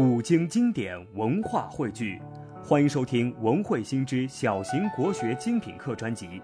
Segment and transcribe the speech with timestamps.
[0.00, 2.18] 古今经典文化汇聚，
[2.64, 6.40] 欢迎收听文汇新知小型国学精品课专辑。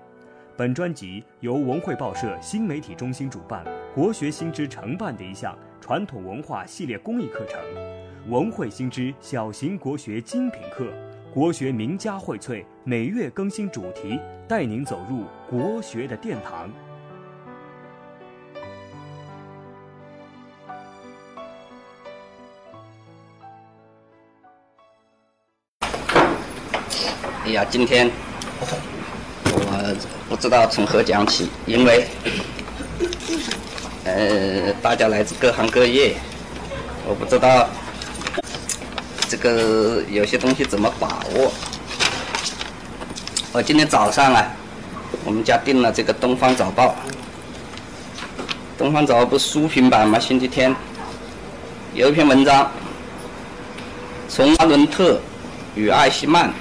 [0.58, 3.64] 本专辑由文汇报社新媒体中心主办，
[3.94, 7.58] 国学新知承办的一项传统文化系列公益课程——
[8.28, 10.92] 文汇新知小型国学精品课。
[11.32, 16.70] 国学名家荟萃，每月更新主题，带您走入国学的殿堂。
[27.46, 28.10] 哎呀，今天
[29.52, 32.04] 我不知道从何讲起，因为
[34.04, 36.16] 呃，大家来自各行各业，
[37.06, 37.68] 我不知道。
[39.28, 41.52] 这个有些东西怎么把握？
[43.52, 44.44] 我今天早上啊，
[45.24, 46.86] 我们家订了这个《东方早报》。
[48.76, 50.18] 《东方早报》不是书评版吗？
[50.18, 50.74] 星期天
[51.94, 52.68] 有一篇文章，
[54.28, 55.20] 从阿伦特
[55.76, 56.52] 与艾希曼，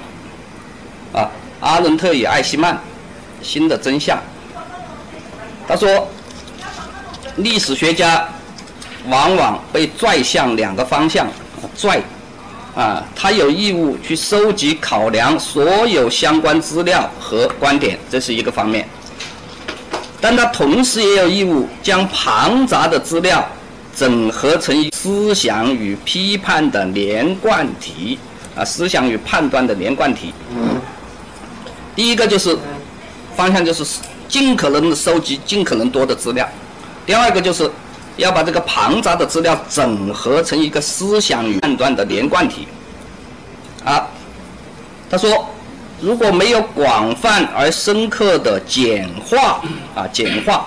[1.66, 2.80] 阿伦特与艾希曼
[3.42, 4.16] 新的真相。
[5.66, 6.08] 他说，
[7.38, 8.24] 历史学家
[9.08, 11.26] 往往被拽向两个方向，
[11.76, 12.00] 拽。
[12.76, 18.84] 啊，他有义务去收集、考量所有相关资料和观点，这是一个方面；
[20.20, 23.42] 但他同时也有义务将庞杂的资料
[23.96, 28.18] 整合成思想与批判的连贯体，
[28.54, 30.34] 啊，思想与判断的连贯体。
[31.96, 32.56] 第一个就是
[33.34, 33.84] 方向，就是
[34.28, 36.46] 尽可能的收集尽可能多的资料；
[37.04, 37.68] 第二个就是。
[38.18, 42.66] 要把这个庞杂的资料整合成一个思想与判断的连贯体。
[43.84, 44.08] 啊，
[45.10, 45.46] 他说，
[46.00, 49.62] 如果没有广泛而深刻的简化
[49.94, 50.66] 啊简化，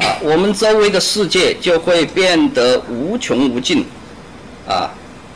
[0.00, 3.86] 啊，我们周围的世界就会变得无穷无尽，
[4.68, 4.90] 啊，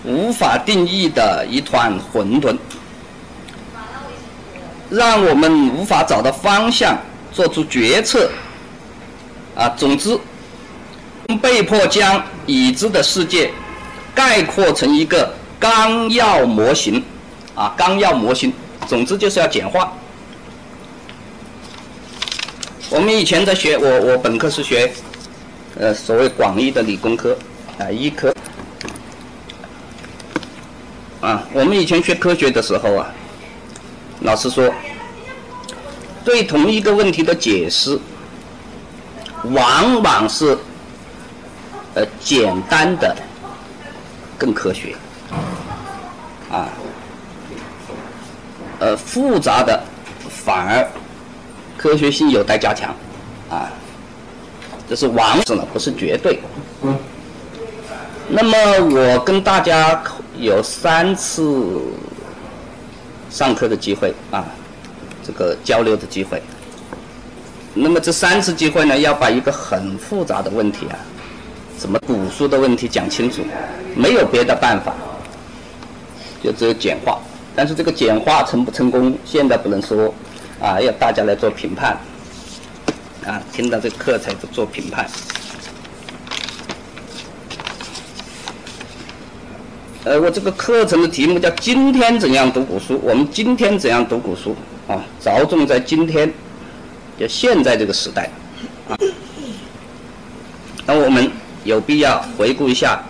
[0.05, 2.57] 无法定义的一团混沌，
[4.93, 6.97] 让我们无法找到方向，
[7.33, 8.31] 做出决策。
[9.57, 10.19] 啊，总之。
[11.41, 13.51] 被迫将已知的世界
[14.15, 17.03] 概括成一个纲要模型，
[17.55, 18.53] 啊，纲要模型，
[18.87, 19.91] 总之就是要简化。
[22.91, 24.93] 我们以前在学，我我本科是学，
[25.79, 27.35] 呃，所谓广义的理工科，
[27.79, 28.35] 啊，医科，
[31.23, 33.07] 啊，我们以前学科学的时候啊，
[34.25, 34.73] 老师说，
[36.25, 37.99] 对同一个问题的解释，
[39.45, 40.57] 往往是。
[41.95, 43.15] 呃，简单的
[44.39, 44.97] 更科学，
[46.51, 46.67] 啊，
[48.79, 49.79] 呃，复杂的
[50.31, 50.89] 反而
[51.77, 52.95] 科学性有待加强，
[53.51, 53.69] 啊，
[54.89, 56.41] 这是往往呢，不是绝对。
[58.27, 58.57] 那么
[58.97, 60.03] 我跟大家
[60.39, 61.79] 有三次
[63.33, 64.45] 上课的机会啊，
[65.27, 66.43] 这个交流的机会。
[67.73, 70.99] 那么这三次机会呢，要把一个很复杂的问题啊。
[71.79, 73.43] 什么古书的问题讲清楚，
[73.97, 74.95] 没有别的办法，
[76.45, 77.19] 就只有简化。
[77.57, 80.15] 但是这个简化成不成功，现在不能说，
[80.61, 81.99] 啊，要大家来做评判，
[83.27, 85.09] 啊，听到这课才做评判。
[90.05, 94.57] 呃，我这个课程的题目叫“今天怎样读古书”，我们今天怎样读古书
[94.89, 95.01] 啊？
[95.21, 96.33] 着重在今天，
[97.17, 98.29] 就现在这个时代，
[98.89, 98.99] 啊，
[100.87, 101.31] 那我们。
[101.65, 103.01] 有必要回顾一下，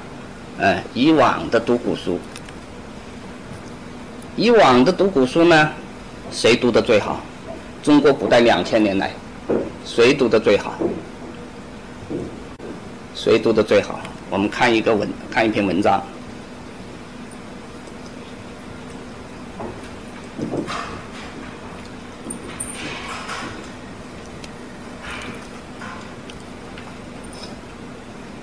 [0.58, 2.20] 呃，以往的读古书。
[4.36, 5.70] 以往的读古书呢，
[6.30, 7.22] 谁读的最好？
[7.82, 9.10] 中国古代两千年来，
[9.86, 10.74] 谁读的最好？
[13.14, 13.98] 谁读的最好？
[14.28, 16.02] 我们看一个文，看一篇文章。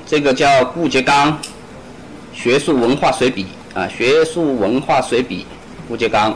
[0.06, 1.34] 这个叫顾颉刚，
[2.34, 3.46] 《学术文化随笔》
[3.80, 5.44] 啊，《学术文化随笔》，
[5.88, 6.36] 顾颉刚。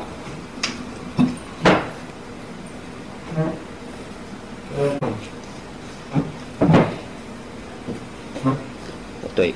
[9.35, 9.55] 对，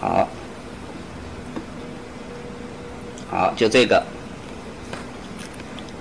[0.00, 0.28] 好，
[3.36, 4.02] 好，就这个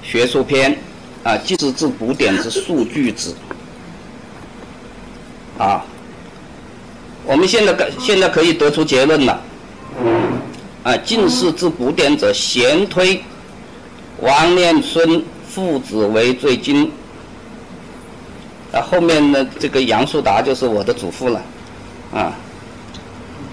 [0.01, 0.73] 学术篇
[1.21, 3.35] 啊，既是治古典之数据之。
[5.57, 5.83] 啊，
[7.25, 9.41] 我们现在可现在可以得出结论了。
[10.83, 13.21] 啊，近世之古典者，贤推
[14.21, 16.89] 王念孙父子为最精。
[18.71, 21.41] 啊，后面的这个杨树达就是我的祖父了。
[22.13, 22.31] 啊，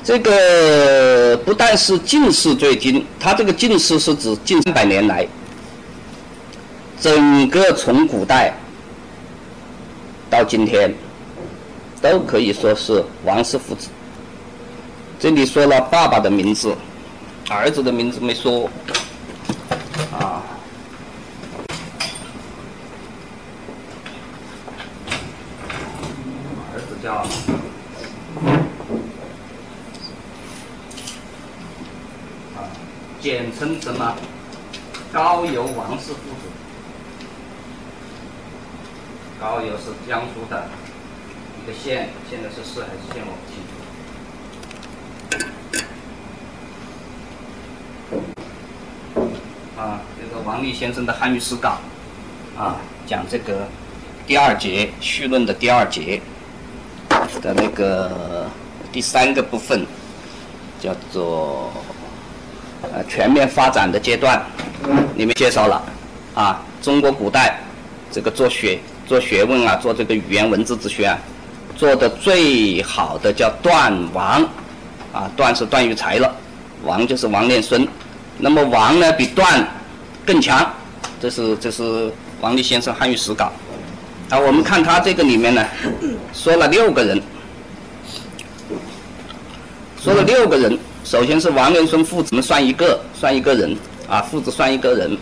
[0.04, 5.26] 这个不但是进士最近，他这个进士是指近三百年来，
[7.00, 8.52] 整个从古代
[10.28, 10.93] 到今天，
[12.00, 13.88] 都可以说是王氏父子。
[15.20, 16.75] 这里说了爸爸的名字，
[17.48, 18.69] 儿子的名字没说。
[20.10, 20.43] 啊，
[26.75, 27.25] 儿子叫。
[33.20, 34.16] 简称什么？
[35.22, 36.50] 高邮王氏父子。
[39.40, 40.66] 高邮是江苏的
[41.62, 43.54] 一个县，现在是市还是县我不清
[48.50, 49.80] 楚。
[49.80, 51.78] 啊，这个王立先生的汉语诗稿，
[52.58, 53.69] 啊，讲这个
[54.26, 56.20] 第二节序论的第二节
[57.40, 58.50] 的那个
[58.90, 59.86] 第三个部分，
[60.80, 61.70] 叫做。
[62.92, 64.44] 呃，全面发展的阶段，
[65.17, 65.82] 里面介绍了。
[66.34, 67.61] 啊，中国古代
[68.11, 71.19] 这个做学做学问啊，做这个语言文字之学啊，
[71.76, 74.43] 做的最好的叫段王，
[75.12, 76.34] 啊，段是段玉裁了，
[76.84, 77.87] 王就是王念孙，
[78.38, 79.69] 那么王呢比段
[80.25, 80.73] 更强，
[81.20, 83.52] 这是这是王立先生汉语史稿，
[84.31, 85.62] 啊，我们看他这个里面呢，
[86.32, 87.23] 说了六个人，
[90.00, 90.79] 说了六个人。
[91.05, 93.76] 首先是王连孙父子们算一个，算一个人。
[94.08, 95.16] 啊，父子算一个人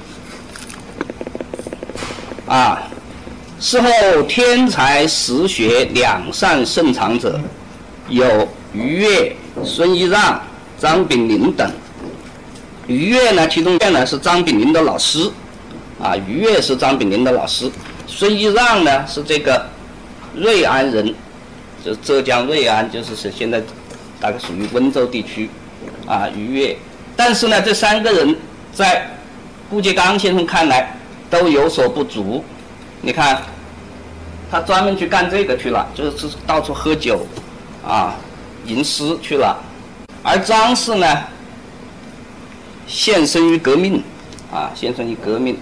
[2.47, 2.83] 啊。
[3.61, 3.89] 事后
[4.27, 7.39] 天才实学两善甚长者，
[8.09, 10.43] 有于越、孙一让、
[10.79, 11.71] 张炳麟等。
[12.87, 15.31] 于越呢，其中越呢是张炳麟的老师
[16.03, 17.71] 啊，于越是张炳麟的老师。
[18.07, 19.67] 孙一让呢是这个
[20.35, 21.15] 瑞安人，
[21.85, 23.63] 就浙江瑞安，就是是现在
[24.19, 25.51] 大概属于温州地区。
[26.07, 26.77] 啊，愉悦，
[27.15, 28.35] 但是呢，这三个人
[28.73, 29.09] 在
[29.69, 30.95] 顾颉刚先生看来
[31.29, 32.45] 都有所不足。
[33.03, 33.43] 你看，
[34.51, 37.27] 他专门去干这个去了，就是到处喝酒，
[37.87, 38.15] 啊，
[38.67, 39.57] 吟诗去了。
[40.23, 41.07] 而张氏呢，
[42.87, 44.03] 献身于革命，
[44.53, 45.57] 啊，献身于革命，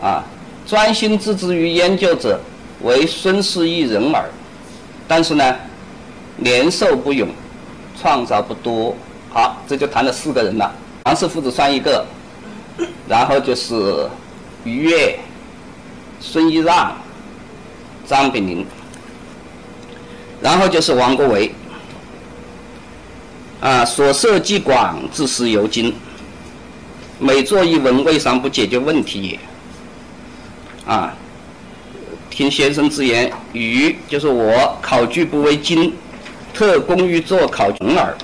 [0.00, 0.22] 啊，
[0.66, 2.38] 专心致志于研究者
[2.82, 4.24] 为孙氏一人耳。
[5.08, 5.56] 但是呢，
[6.36, 7.28] 年寿不永，
[8.00, 8.94] 创造不多。
[9.30, 10.72] 好，这就谈了四个人了。
[11.06, 12.06] 王氏父子算一个，
[13.08, 14.08] 然后就是
[14.64, 15.18] 于越、
[16.20, 16.96] 孙一让、
[18.06, 18.66] 张炳麟，
[20.40, 21.52] 然后就是王国维。
[23.60, 25.94] 啊，所涉既广，自是尤精。
[27.20, 29.38] 每作一文，未尝不解决问题也。
[30.84, 31.14] 啊，
[32.28, 35.94] 听先生之言，余就是我考据不为精，
[36.52, 38.16] 特工于作考穷耳。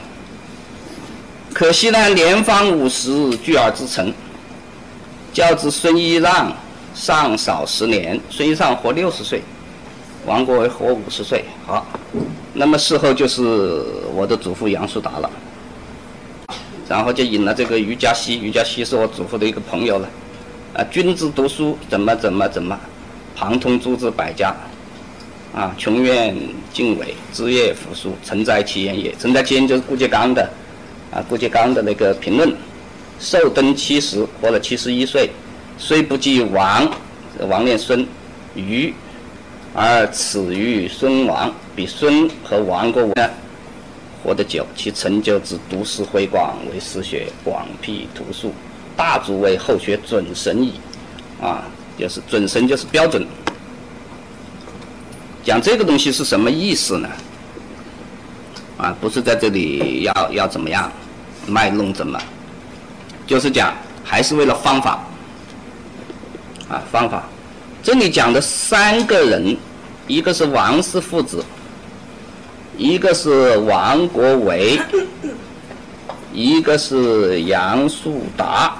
[1.55, 4.13] 可惜呢，年方五十，聚而之成。
[5.39, 6.53] 较之孙一让，
[6.97, 8.21] 上少十年。
[8.29, 9.41] 孙一让活六十岁，
[10.27, 11.45] 王国维活五十岁。
[11.65, 11.87] 好，
[12.53, 13.85] 那么事后就是
[14.17, 15.31] 我的祖父杨树达了。
[16.89, 20.09] 然后就引了这个余嘉熙，余嘉熙是我祖父的一个朋友了。
[20.75, 22.77] 啊，君子读书怎么怎么怎么，
[23.37, 24.53] 旁通诸子百家。
[25.55, 26.37] 啊，穷远
[26.73, 29.15] 近伟，枝叶扶疏，承载其言也。
[29.21, 30.51] 承载其言就是顾颉刚的。
[31.13, 32.53] 啊，顾颉刚的那个评论，
[33.21, 35.31] 寿登七十，活了七十一岁，
[35.77, 36.91] 虽不及王，
[37.49, 38.07] 王念孙，
[38.55, 38.93] 余，
[39.75, 43.29] 而此于孙王，比孙和王国维呢
[44.23, 48.53] 活得久，其成就之读史辉广，为史学广辟图书，
[48.97, 50.75] 大足为后学准绳矣。
[51.41, 51.63] 啊，
[51.97, 53.25] 就是准绳就是标准。
[55.45, 57.09] 讲这个东西是什么意思呢？
[58.77, 60.91] 啊，不是在这里要要怎么样
[61.47, 62.21] 卖弄怎么，
[63.29, 65.05] 就是讲还是为了方法
[66.69, 67.23] 啊方法。
[67.83, 69.55] 这里讲的三个人，
[70.07, 71.45] 一个是王氏父子，
[72.77, 74.81] 一个是王国维，
[76.33, 78.77] 一个是杨树达，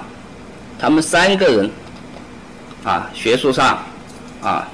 [0.79, 1.71] 他们三个人
[2.83, 3.77] 啊学术上
[4.41, 4.67] 啊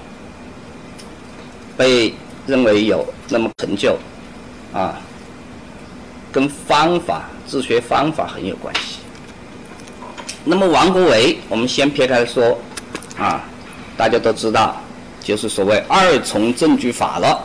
[1.75, 2.13] 被
[2.48, 3.98] 认为有那么成就
[4.74, 4.96] 啊。
[6.32, 9.00] 跟方法自学方法很有关系。
[10.48, 12.58] 那么王国维，我们先撇开说，
[13.18, 13.44] 啊，
[13.98, 14.80] 大家都知道，
[15.22, 17.44] 就是所谓二重证据法了。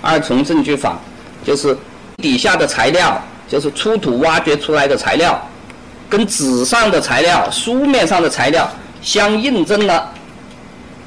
[0.00, 0.96] 二重证据法
[1.44, 1.76] 就是
[2.18, 5.36] 底下的材料，就是出土挖掘出来的材料，
[6.08, 8.70] 跟纸上的材料、书面上的材料
[9.02, 10.12] 相印证了，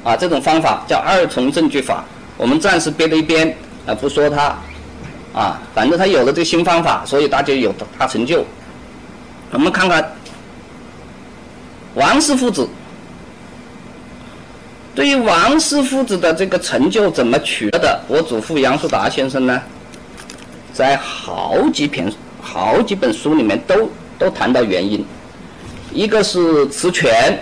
[0.04, 2.04] 啊，这种方法叫二重证据法。
[2.36, 3.48] 我们暂时憋在一边，
[3.86, 4.54] 啊，不说它。
[5.34, 8.44] 啊，反正他有了这个新方法，所以大家有大成就。
[9.50, 10.14] 我们看看
[11.94, 12.66] 王氏父子，
[14.94, 18.00] 对于王氏父子的这个成就怎么取得的？
[18.08, 19.62] 我祖父杨树达先生呢，
[20.72, 25.04] 在好几篇、好几本书里面都都谈到原因。
[25.92, 27.38] 一个是《词权》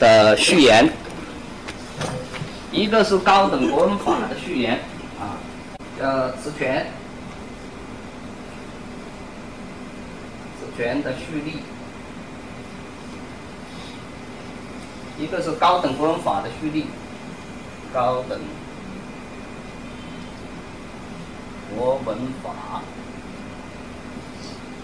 [0.00, 0.86] 的序言，
[2.70, 4.78] 一个是《高等国文法》的序言
[5.18, 5.40] 啊。
[5.98, 6.86] 呃，词权，
[10.60, 11.60] 词权的序例，
[15.18, 16.86] 一个是高等国文法的序例，
[17.92, 18.40] 高等
[21.74, 22.82] 国文法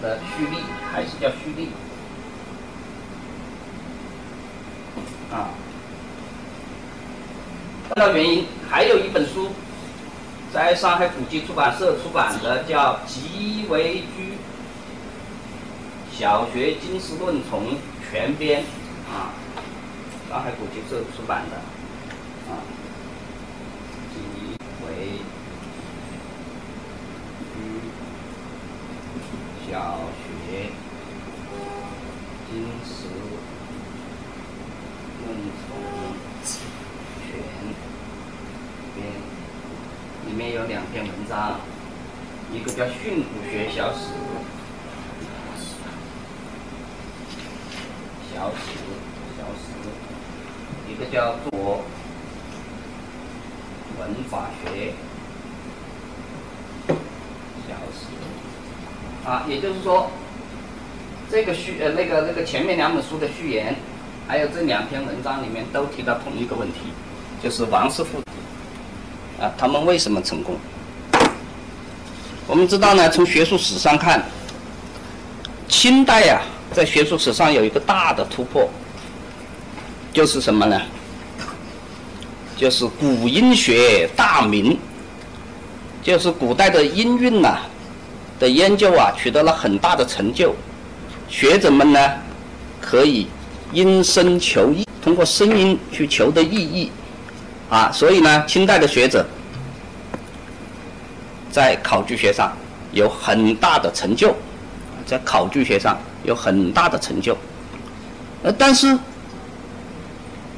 [0.01, 0.57] 的序例，
[0.91, 1.69] 还是叫序例
[5.31, 5.49] 啊？
[7.89, 9.49] 看到原因，还有一本书。
[10.51, 14.33] 在上海古籍出版社出版的叫《吉为居
[16.11, 17.77] 小学经史论丛
[18.09, 18.61] 全编》
[19.13, 19.29] 啊，
[20.29, 21.55] 上海古籍社出版的
[22.47, 22.61] 啊，
[24.13, 24.21] 吉
[24.85, 25.17] 为
[27.55, 27.57] 居
[29.65, 30.69] 小学
[32.47, 33.09] 经世
[35.25, 35.65] 论丛
[37.25, 37.27] 全
[38.93, 38.97] 编》。
[40.29, 41.59] 里面有两篇文章，
[42.53, 43.97] 一个叫《训诂学小史》，
[48.31, 48.77] 小史
[49.35, 49.71] 小史，
[50.87, 51.81] 一个叫做
[53.99, 54.93] 《文法学
[57.67, 58.05] 小史》。
[59.29, 60.11] 啊，也就是说，
[61.31, 63.75] 这个序呃那个那个前面两本书的序言，
[64.27, 66.91] 还有这两篇文章里面都提到同一个问题，
[67.41, 68.19] 就是王师傅。
[69.41, 70.57] 啊，他们为什么成功？
[72.45, 74.21] 我们知道呢，从学术史上看，
[75.69, 76.41] 清代呀，
[76.73, 78.67] 在学术史上有一个大的突破，
[80.19, 80.81] 就是什么呢？
[82.57, 84.77] 就是古音学大明，
[86.03, 87.59] 就是古代的音韵呐
[88.37, 90.53] 的研究啊，取得了很大的成就。
[91.29, 92.11] 学者们呢，
[92.81, 93.27] 可以
[93.71, 96.91] 因声求义，通过声音去求得意义。
[97.69, 99.25] 啊，所以呢，清代的学者
[101.49, 102.51] 在考据学上
[102.91, 104.35] 有很大的成就，
[105.05, 107.37] 在考据学上有很大的成就。
[108.43, 108.99] 呃，但是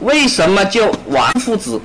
[0.01, 1.79] 为什么就王夫子？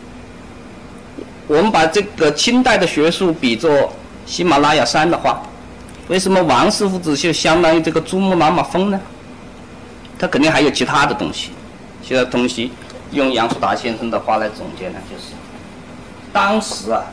[1.47, 3.93] 我们把这个清代的学术比作
[4.27, 5.41] 喜马拉雅山的话，
[6.09, 9.01] 为什么王氏父子就相当于这个珠穆朗玛峰呢？
[10.19, 11.51] 他肯定还有其他的东西，
[12.03, 12.73] 其他东西。
[13.13, 15.35] 用杨树达先生的话来总结呢，就是
[16.33, 17.05] 当时啊，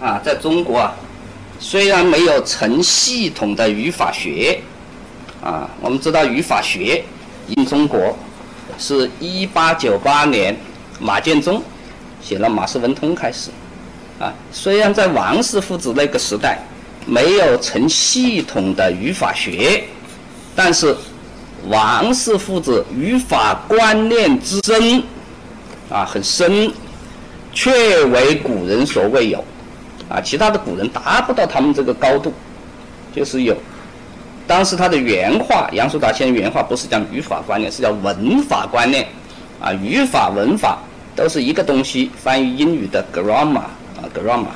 [0.00, 0.94] 啊，在中国啊，
[1.60, 4.60] 虽然没有成系统的语法学，
[5.42, 7.04] 啊，我们知道语法学
[7.48, 8.16] in 中国
[8.78, 10.56] 是一八九八年
[11.00, 11.62] 马建忠
[12.22, 13.50] 写了《马氏文通》开始，
[14.18, 16.58] 啊，虽然在王氏父子那个时代
[17.06, 19.84] 没有成系统的语法学，
[20.54, 20.96] 但是。
[21.68, 25.02] 王氏父子语法观念之深，
[25.90, 26.70] 啊，很深，
[27.52, 29.44] 却为古人所未有，
[30.08, 32.32] 啊，其他的古人达不到他们这个高度，
[33.12, 33.56] 就是有。
[34.46, 39.06] 当时他的原话，杨树达先生原话不是讲语法观念，是叫文法观念，
[39.60, 40.78] 啊，语法文法
[41.14, 42.10] 都是一个东西。
[42.16, 44.46] 翻译英语的 grammar，啊，grammar，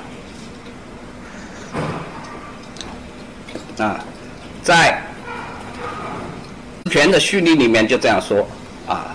[3.82, 4.04] 啊，
[4.62, 5.02] 在。
[6.90, 8.44] 全的序例里面就这样说
[8.88, 9.14] 啊，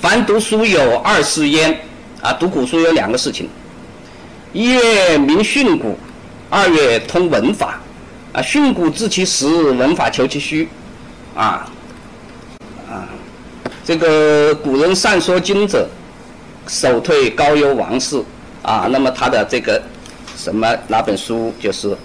[0.00, 1.78] 凡读书有二事焉
[2.22, 3.46] 啊，读古书有两个事情，
[4.54, 5.94] 一月明训诂，
[6.48, 7.78] 二月通文法
[8.36, 10.68] 啊，训诂知其实，文法求其虚
[11.34, 11.66] 啊
[12.86, 13.08] 啊，
[13.82, 15.88] 这个古人善说经者，
[16.66, 18.22] 首退高邮王氏
[18.60, 19.82] 啊，那么他的这个
[20.36, 21.96] 什么哪本书就是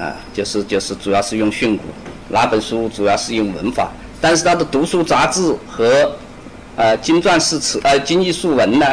[0.00, 1.82] 啊，就是就是主要是用训诂。
[2.28, 3.88] 哪本书主要是用文法，
[4.20, 6.10] 但是他的读书杂志和
[6.74, 8.86] 呃经传诗词呃经义述文呢，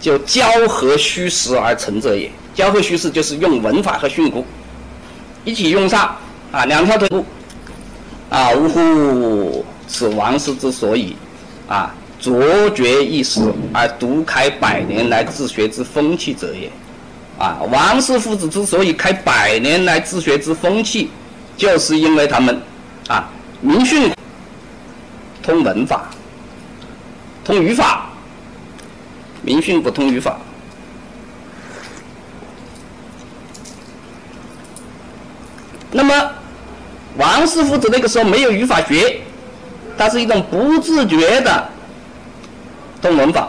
[0.00, 2.28] 就交合虚实而成者也。
[2.52, 4.42] 交合虚实就是用文法和训诂
[5.46, 6.14] 一起用上
[6.50, 7.24] 啊，两条腿步
[8.28, 11.16] 啊，呜呼，此王师之所以
[11.68, 13.40] 啊卓绝一时
[13.72, 16.68] 而独开百年来自学之风气者也。
[17.38, 21.10] 啊，王氏父子之所以开百年来自学之风气，
[21.56, 22.60] 就是因为他们。
[23.08, 24.10] 啊，明训
[25.44, 26.08] 通文法，
[27.44, 28.06] 通语法，
[29.42, 30.36] 明训不通语法。
[35.96, 36.30] 那么
[37.16, 39.22] 王氏父子那个时候没有语法学，
[39.96, 41.68] 它是一种不自觉的
[43.00, 43.48] 动文法。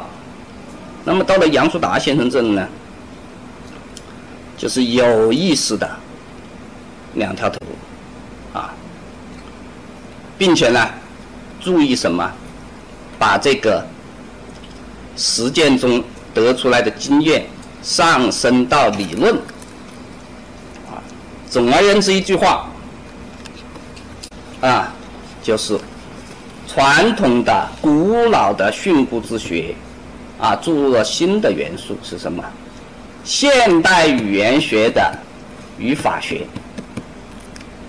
[1.04, 2.66] 那么到了杨树达先生这里呢，
[4.58, 5.90] 就是有意识的
[7.16, 7.60] 两条腿
[8.54, 8.74] 啊，
[10.38, 10.90] 并且呢，
[11.60, 12.32] 注意什么？
[13.20, 13.86] 把这个
[15.18, 16.02] 实践中
[16.34, 17.46] 得出来的经验
[17.84, 19.36] 上升到理论。
[21.50, 22.68] 总而言之一句话，
[24.62, 24.94] 啊，
[25.42, 25.80] 就是
[26.68, 29.74] 传统的古老的训诂之学，
[30.40, 32.44] 啊，注入了新的元素是什么？
[33.24, 35.18] 现代语言学的
[35.78, 36.46] 语法学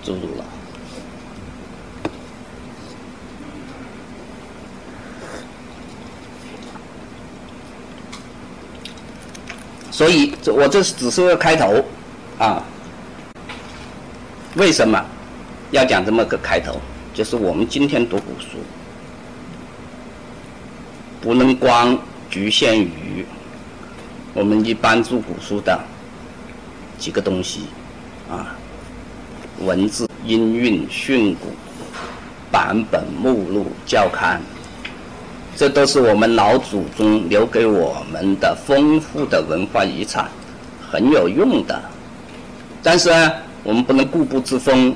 [0.04, 0.44] 注入了。
[9.90, 11.84] 所以，这我这是只是个开头，
[12.38, 12.62] 啊，
[14.58, 15.00] 为什么
[15.70, 16.80] 要讲这么个开头？
[17.14, 18.58] 就是我们今天读古书，
[21.20, 21.96] 不能光
[22.28, 23.24] 局限于
[24.34, 25.78] 我们一般读古书的
[26.98, 27.66] 几个东西，
[28.28, 28.56] 啊，
[29.60, 31.36] 文字、音韵、训诂、
[32.50, 34.42] 版本、目录、教刊。
[35.54, 40.28] 这都是我们老祖宗留给我们的丰富的文化遗产，
[40.90, 41.80] 很有用的。
[42.82, 44.94] 但是呢，我们不能固步自封，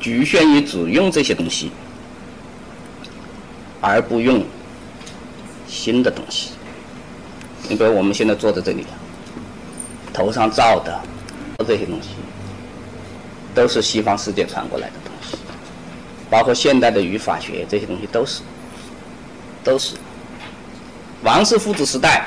[0.00, 1.70] 局限于只用这些东西，
[3.80, 4.44] 而不用
[5.66, 6.50] 新的东西。
[7.68, 8.86] 你比如我们现在坐在这里，
[10.12, 11.00] 头上罩的
[11.66, 12.08] 这些东西，
[13.54, 15.36] 都是西方世界传过来的东西，
[16.30, 18.42] 包括现代的语法学这些东西都是。
[19.64, 19.94] 都是
[21.22, 22.26] 王氏父子时代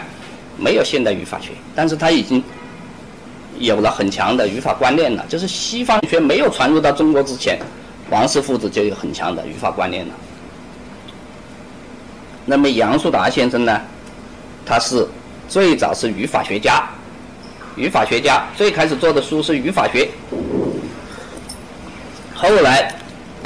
[0.57, 2.41] 没有现代语法学，但是他已经
[3.59, 5.25] 有了很强的语法观念了。
[5.27, 7.59] 就是西方学没有传入到中国之前，
[8.09, 10.13] 王氏父子就有很强的语法观念了。
[12.45, 13.81] 那么杨树达先生呢，
[14.65, 15.07] 他是
[15.47, 16.87] 最早是语法学家，
[17.75, 20.09] 语法学家最开始做的书是语法学，
[22.33, 22.93] 后来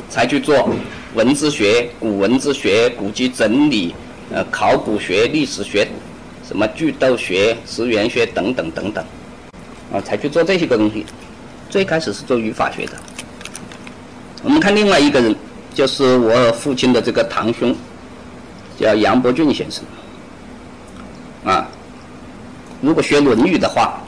[0.09, 0.69] 才去做。
[1.15, 3.95] 文字学、古文字学、古籍整理、
[4.31, 5.87] 呃，考古学、历史学，
[6.47, 9.03] 什么句读学、词源学等等等等，
[9.91, 11.05] 啊，才去做这些个东西。
[11.69, 12.93] 最开始是做语法学的。
[14.43, 15.35] 我们看另外一个人，
[15.73, 17.75] 就是我父亲的这个堂兄，
[18.79, 19.83] 叫杨伯峻先生。
[21.43, 21.67] 啊，
[22.81, 24.01] 如果学《论语》的话，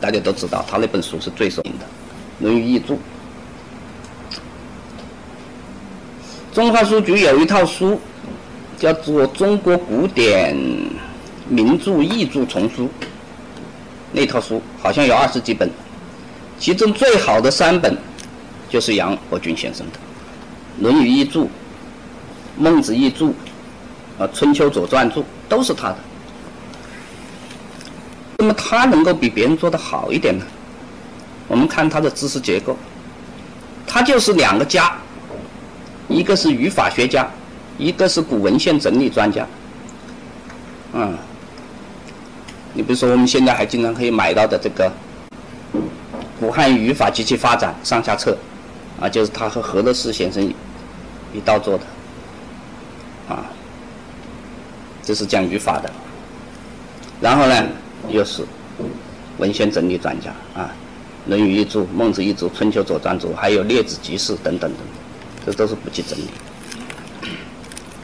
[0.00, 1.84] 大家都知道他那本书是最受名的
[2.44, 2.94] 《论语译注》。
[6.52, 8.00] 中华书局有一套书，
[8.78, 10.56] 叫做《中国古典
[11.48, 12.84] 名著译注丛书》。
[14.12, 15.70] 那套书好像有二十几本，
[16.58, 17.96] 其中最好的三本
[18.68, 19.98] 就是杨伯峻先生的
[20.82, 21.44] 《论语译注》
[22.56, 23.28] 《孟子译注》
[24.18, 25.96] 啊《春秋左传注》都是他的。
[28.38, 30.44] 那么他能够比别人做的好一点呢？
[31.46, 32.76] 我们看他的知识结构，
[33.86, 34.96] 他就是两个家。
[36.08, 37.28] 一个是语法学家，
[37.78, 39.46] 一个是古文献整理专家。
[40.92, 41.16] 嗯，
[42.72, 44.90] 你比如说我们现在还经常可以买到的这个
[46.38, 48.36] 《古汉语法及其发展》上下册，
[49.00, 50.42] 啊，就是他和何乐士先生
[51.34, 51.84] 一道做的，
[53.34, 53.44] 啊，
[55.02, 55.90] 这是讲语法的。
[57.20, 57.66] 然后呢，
[58.08, 58.44] 又是
[59.38, 60.70] 文献整理专家啊，
[61.28, 64.80] 《论语译注》《孟子译注》《春秋左传注》，还有《列子集释》等等等。
[65.46, 66.28] 这都是不去整理，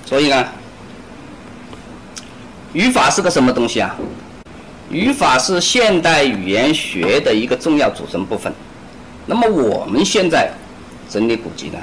[0.07, 0.47] 所以呢，
[2.73, 3.95] 语法是个什么东西啊？
[4.91, 8.53] 语法是现代语言学的一个重要组成部分。
[9.27, 10.51] 那么我们现在
[11.09, 11.79] 整理古籍呢，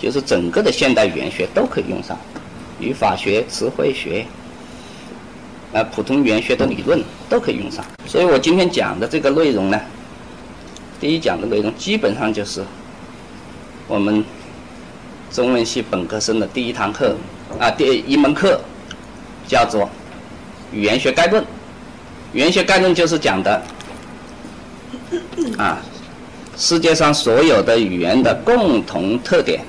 [0.00, 2.18] 就是整个的现代语言学都可以用上，
[2.80, 4.26] 语法学、词汇学，
[5.72, 7.84] 啊，普通语言学的理论都可以用上。
[8.06, 9.80] 所以我今天讲的这个内容呢，
[11.00, 12.64] 第一讲的内容基本上就是。
[13.86, 14.24] 我们
[15.30, 17.14] 中文系本科生的第一堂课
[17.60, 18.58] 啊，第一门课
[19.46, 19.86] 叫做
[20.72, 21.44] 语言学概论。
[22.34, 23.62] 语言学概论就是讲的
[25.56, 25.78] 啊，
[26.56, 29.60] 世界上所有的语言的共同特点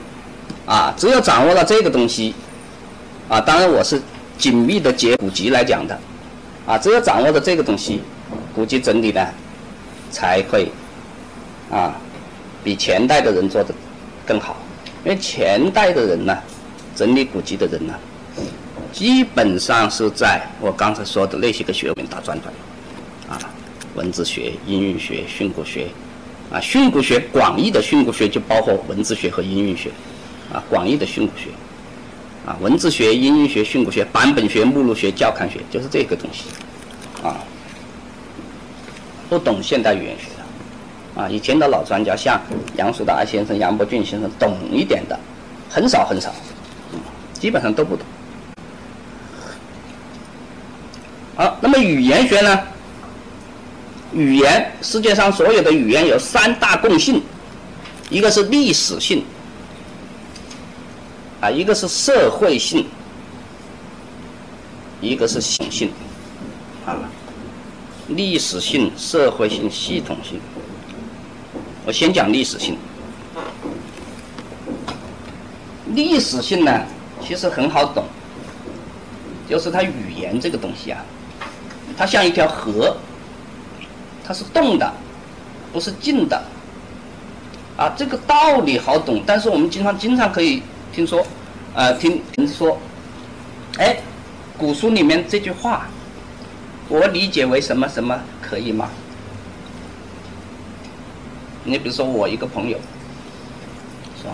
[0.65, 2.33] 啊，只有掌握了这个东西
[3.29, 4.01] 啊，当然我是
[4.39, 5.95] 紧密的结古籍来讲的
[6.65, 8.01] 啊，只有掌握了这个东西，
[8.55, 9.23] 古籍整理呢
[10.09, 10.71] 才会
[11.71, 11.93] 啊
[12.63, 13.71] 比前代的人做的。
[14.25, 14.57] 更好，
[15.03, 16.35] 因为前代的人呢，
[16.95, 17.93] 整理古籍的人呢，
[18.95, 22.53] 基本上是在我刚才说的那些个学问打转转，
[23.27, 23.37] 啊，
[23.93, 25.87] 文字学、音韵学、训诂学、
[26.49, 29.89] 啊，训诂学广义的训诂学就包括文字学和音韵学，
[30.49, 31.49] 啊，广义的训诂学，
[32.47, 36.45] 啊，文字学、音韵学、训诂学、版本学、目录学、教刊学，就是这个东西，
[37.21, 37.35] 啊，
[39.29, 42.39] 不懂现代语言学的，啊，以前的老专家像
[42.77, 45.19] 杨树达先生、杨伯峻先生懂一点的，
[45.69, 46.33] 很少很少，
[47.33, 48.05] 基本上都不懂。
[51.35, 52.59] 好，那么语言学呢？
[54.13, 57.21] 语言，世界上所有的语言有三大共性，
[58.09, 59.25] 一个是历史性，
[61.41, 62.87] 啊，一个是社会性，
[65.01, 65.91] 一个是系统性，
[66.85, 66.95] 啊，
[68.07, 70.39] 历史性、社会性、系统性。
[71.85, 72.77] 我先讲历史性。
[75.93, 76.81] 历史性呢，
[77.21, 78.05] 其实很好懂，
[79.49, 81.03] 就是它语言这个东西啊，
[81.97, 82.95] 它像一条河。
[84.27, 84.91] 它是动的，
[85.71, 86.43] 不是静的，
[87.77, 91.23] 啊，这个道理好懂，但是我们经常经常可以听说，
[91.75, 92.75] 呃，听人说，
[93.77, 93.97] 哎，
[94.57, 95.85] 古书里面这句话，
[96.89, 98.89] 我理解为什么什么可以吗？
[101.63, 102.79] 你比如说我一个朋友，
[104.17, 104.33] 是吧？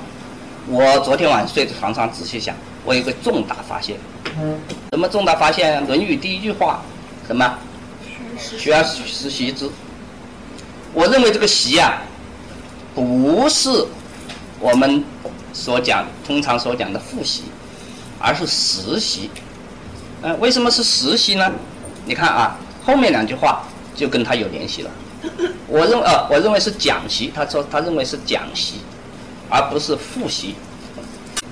[0.68, 3.98] 我昨天晚上睡在床上仔细想，我有个重大发现，
[4.92, 5.84] 什么重大发现？
[5.86, 6.82] 《论语》第一句话，
[7.28, 7.58] 什么？
[8.38, 9.70] 学而时习之。
[10.94, 12.02] 我认为这个“习”啊，
[12.94, 13.86] 不是
[14.60, 15.04] 我们
[15.54, 17.44] 所讲通常所讲的复习，
[18.20, 19.30] 而是实习。
[20.22, 21.52] 嗯，为什么是实习呢？
[22.06, 23.64] 你看啊，后面两句话
[23.96, 24.92] 就跟他有联系了。
[25.68, 27.32] 我认呃，我认为是讲习。
[27.34, 28.82] 他说他认为是讲习，
[29.50, 30.56] 而不是复习，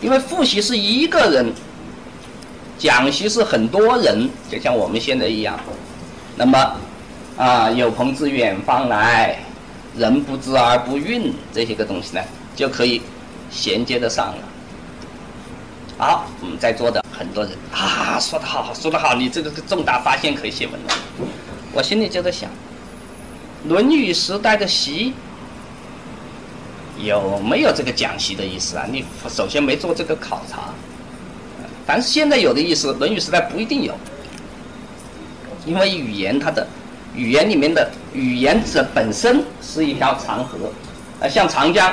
[0.01, 1.53] 因为复习是一个人，
[2.80, 5.60] 讲习是很多人，就像我们现在一样。
[6.38, 6.76] 那么，
[7.38, 9.38] 啊，有朋自远方来，
[9.98, 12.24] 人不知而不愠，这些个东西呢，
[12.56, 13.02] 就可以
[13.52, 14.38] 衔接得上了。
[15.98, 20.94] 好，我们在座的很多人啊，说得好，说得好，你这个重大发现可以写文了。
[21.74, 22.50] 我心里就在想，
[23.68, 25.13] 《论语》时代的习
[26.98, 28.86] 有没有这个讲习的意思啊？
[28.89, 30.74] 你首先没做这个考察，
[31.89, 33.97] 但是现在有的意思，《论语》时代不一定有。
[35.65, 36.67] 因为语言它的
[37.15, 40.71] 语言里面的语言者本身是一条长河，
[41.19, 41.91] 呃，像长江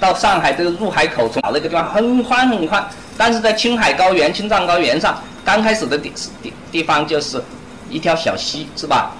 [0.00, 6.10] 到上海这个入海口从那个地方很宽很宽，但是在青海高原、青藏高原上，刚开始的地
[6.42, 7.42] 地地方就是
[7.90, 9.14] 一条小溪，是吧？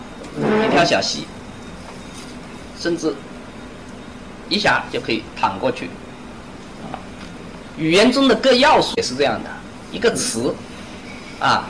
[0.66, 1.26] 一条小溪，
[2.80, 3.14] 甚至
[4.48, 5.90] 一下就可以淌过去。
[7.76, 9.50] 语言中的各要素也是这样的，
[9.96, 10.54] 一个词，
[11.40, 11.68] 啊。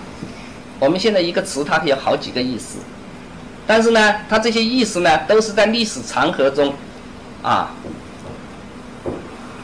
[0.78, 2.76] 我们现在一个词，它有好几个意思，
[3.66, 6.74] 但是呢，它这些意思呢，都是在历史长河中，
[7.42, 7.70] 啊，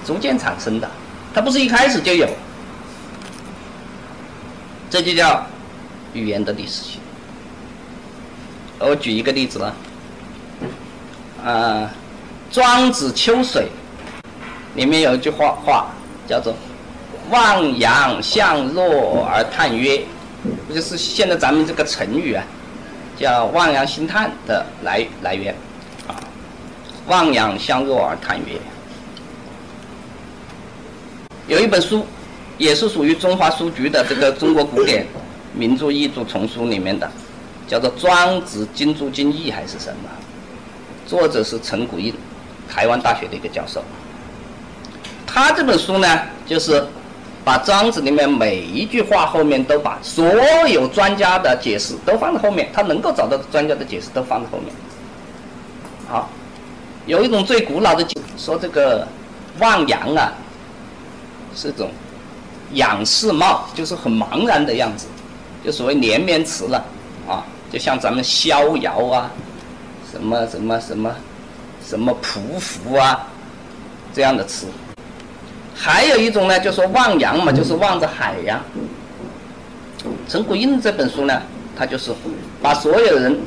[0.07, 0.90] 逐渐产生的，
[1.35, 2.27] 它不是一开始就有，
[4.88, 5.44] 这就叫
[6.14, 6.98] 语言的历史性。
[8.79, 9.75] 我举一个例子了，
[11.44, 11.90] 啊，
[12.55, 13.68] 《庄子·秋水》
[14.79, 15.88] 里面有一句话话
[16.27, 16.55] 叫做
[17.33, 20.05] “望洋向若而叹曰”。
[20.66, 22.45] 不就是现在咱们这个成语啊，
[23.16, 25.55] 叫“望洋兴叹”的来来源
[26.09, 26.18] 啊
[27.07, 28.59] ，“望洋相若而叹曰”。
[31.47, 32.05] 有一本书，
[32.59, 35.07] 也是属于中华书局的这个中国古典
[35.55, 37.09] 名著译著丛书里面的，
[37.68, 40.11] 叫做《庄子金注经义》还是什么？
[41.07, 42.12] 作者是陈谷应，
[42.68, 43.81] 台湾大学的一个教授。
[45.25, 46.85] 他这本书呢，就是。
[47.45, 50.25] 把庄子里面每一句话后面都把所
[50.69, 54.73] 有专家的解释都放在后面，他能够找到专家的解释都放在后面。
[56.09, 56.29] 好，
[57.07, 59.07] 有一种最古老的解说这个
[59.59, 60.33] 望洋啊，
[61.57, 61.91] 是种
[62.75, 65.07] 仰视貌，就是很茫然的样子，
[65.65, 66.85] 就所谓连绵词了
[67.29, 69.31] 啊，就像咱们逍遥啊，
[70.13, 71.15] 什么什么什么
[71.85, 73.27] 什么匍匐啊
[74.15, 74.69] 这样的词。
[75.75, 78.61] 还有一种呢，就说望洋嘛，就是望着海洋。
[80.29, 81.43] 陈谷应这本书呢，
[81.77, 82.13] 他就是
[82.61, 83.39] 把所有人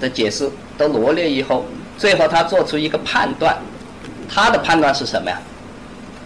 [0.00, 1.64] 的解释都罗列以后，
[1.96, 3.56] 最后他做出一个判断。
[4.28, 5.38] 他的判断是什么呀？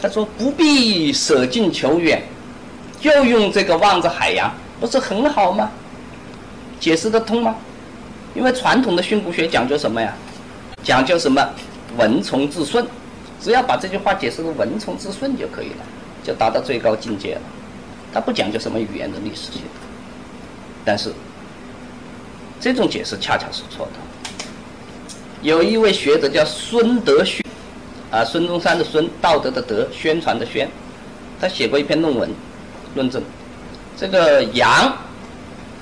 [0.00, 2.22] 他说不必舍近求远，
[3.00, 5.70] 就用这个望着海洋，不是很好吗？
[6.78, 7.54] 解释得通吗？
[8.34, 10.12] 因为传统的训诂学讲究什么呀？
[10.82, 11.42] 讲究什么？
[11.96, 12.86] 文从字顺。
[13.40, 15.84] 只要把这句话解释的文从字顺就可以了，
[16.24, 17.40] 就达到最高境界了。
[18.12, 19.62] 他不讲究什么语言的历史性，
[20.84, 21.12] 但是
[22.58, 23.92] 这种解释恰恰是错的。
[25.42, 27.44] 有一位学者叫孙德宣，
[28.10, 30.68] 啊，孙中山的孙，道德的德，宣传的宣，
[31.38, 32.30] 他写过一篇论文，
[32.94, 33.22] 论证
[33.96, 34.96] 这个洋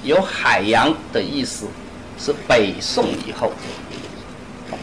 [0.03, 1.67] 有海洋的意思，
[2.19, 3.53] 是北宋以后，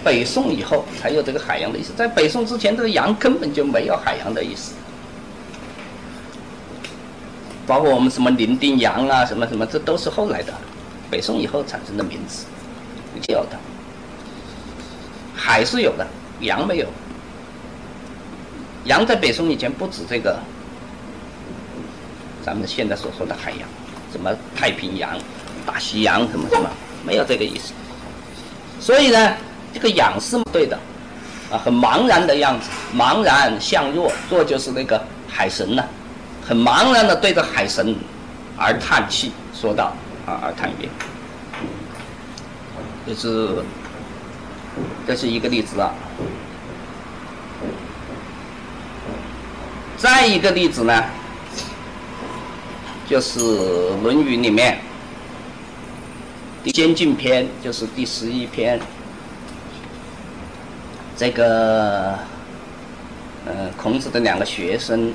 [0.03, 4.73] 北宋以后才有这个海洋的意思，在北宋之前，这个洋根本就没有海洋的意思。
[7.67, 10.53] 包括我们什么伶仃洋啊，什么什么，这都是后来的，
[11.09, 12.45] 北宋以后产生的名词，
[13.29, 13.57] 有的。
[15.35, 16.05] 海是有的，
[16.41, 16.87] 洋没有。
[18.85, 20.39] 洋在北宋以前不止这个，
[22.43, 23.69] 咱们现在所说的海洋，
[24.11, 25.17] 什么太平洋、
[25.65, 26.69] 大西洋什么什么，
[27.05, 27.73] 没有这个意思。
[28.79, 29.37] 所以呢，
[29.73, 30.77] 这个仰是对的，
[31.51, 35.83] 啊，很茫然的样子，茫然向若，若就是那个海神呢。
[36.43, 37.95] 很茫然的对着海神
[38.57, 39.93] 而叹气，说道
[40.25, 40.89] ：“啊，而叹曰，
[43.05, 43.63] 这是
[45.07, 45.93] 这是一个例子啊。
[49.95, 51.03] 再一个例子呢，
[53.07, 53.39] 就是
[54.01, 54.79] 《论语》里面
[56.75, 58.79] 《先进篇》，就是第十一篇，
[61.21, 62.17] 这个
[63.45, 65.13] 呃，孔子的两个学生。”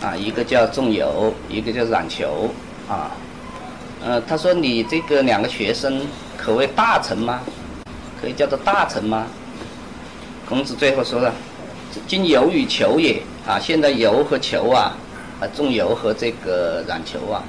[0.00, 2.48] 啊，一个叫仲由，一个叫冉求，
[2.86, 3.10] 啊，
[4.04, 6.02] 呃，他说你这个两个学生
[6.36, 7.40] 可谓大臣吗？
[8.20, 9.26] 可以叫做大臣吗？
[10.46, 11.32] 孔子最后说了，
[12.06, 14.94] 今由与求也，啊，现在由和求啊，
[15.40, 17.42] 啊，仲由和这个冉求啊，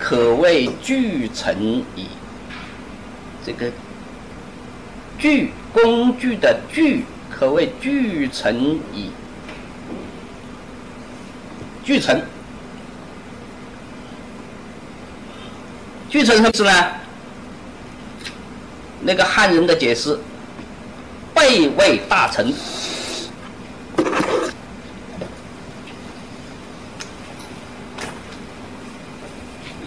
[0.00, 2.06] 可谓具臣矣。
[3.44, 3.70] 这个
[5.18, 9.10] 俱工具的具，可谓具成矣。
[11.84, 12.22] 巨臣，
[16.10, 16.72] 巨臣什么意思呢？
[19.00, 20.18] 那个汉人的解释，
[21.32, 22.52] 备位大臣。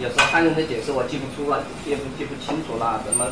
[0.00, 3.00] 有时候汉人的解释我记不出了，记不记不清楚了？
[3.06, 3.26] 什么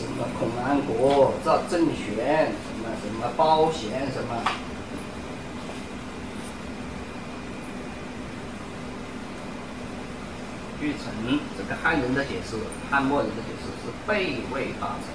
[0.00, 4.34] 什么孔安国、赵正玄，什么什么包贤，什么。
[10.80, 12.56] 据臣这个汉人的解释，
[12.90, 15.12] 汉末人的解释是备位大臣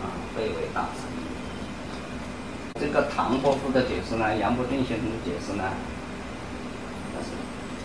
[0.00, 1.02] 啊，备位大臣。
[2.80, 5.64] 这个唐伯虎的解释呢，杨伯峻先生的解释呢，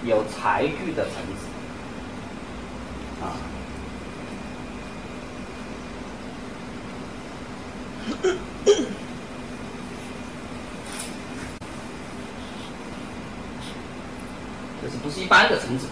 [0.06, 1.46] 有才具的臣子
[3.22, 3.36] 啊。
[14.82, 15.88] 这是不是一般的臣子？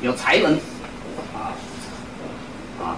[0.00, 0.54] 有才能，
[1.34, 1.50] 啊
[2.80, 2.96] 啊。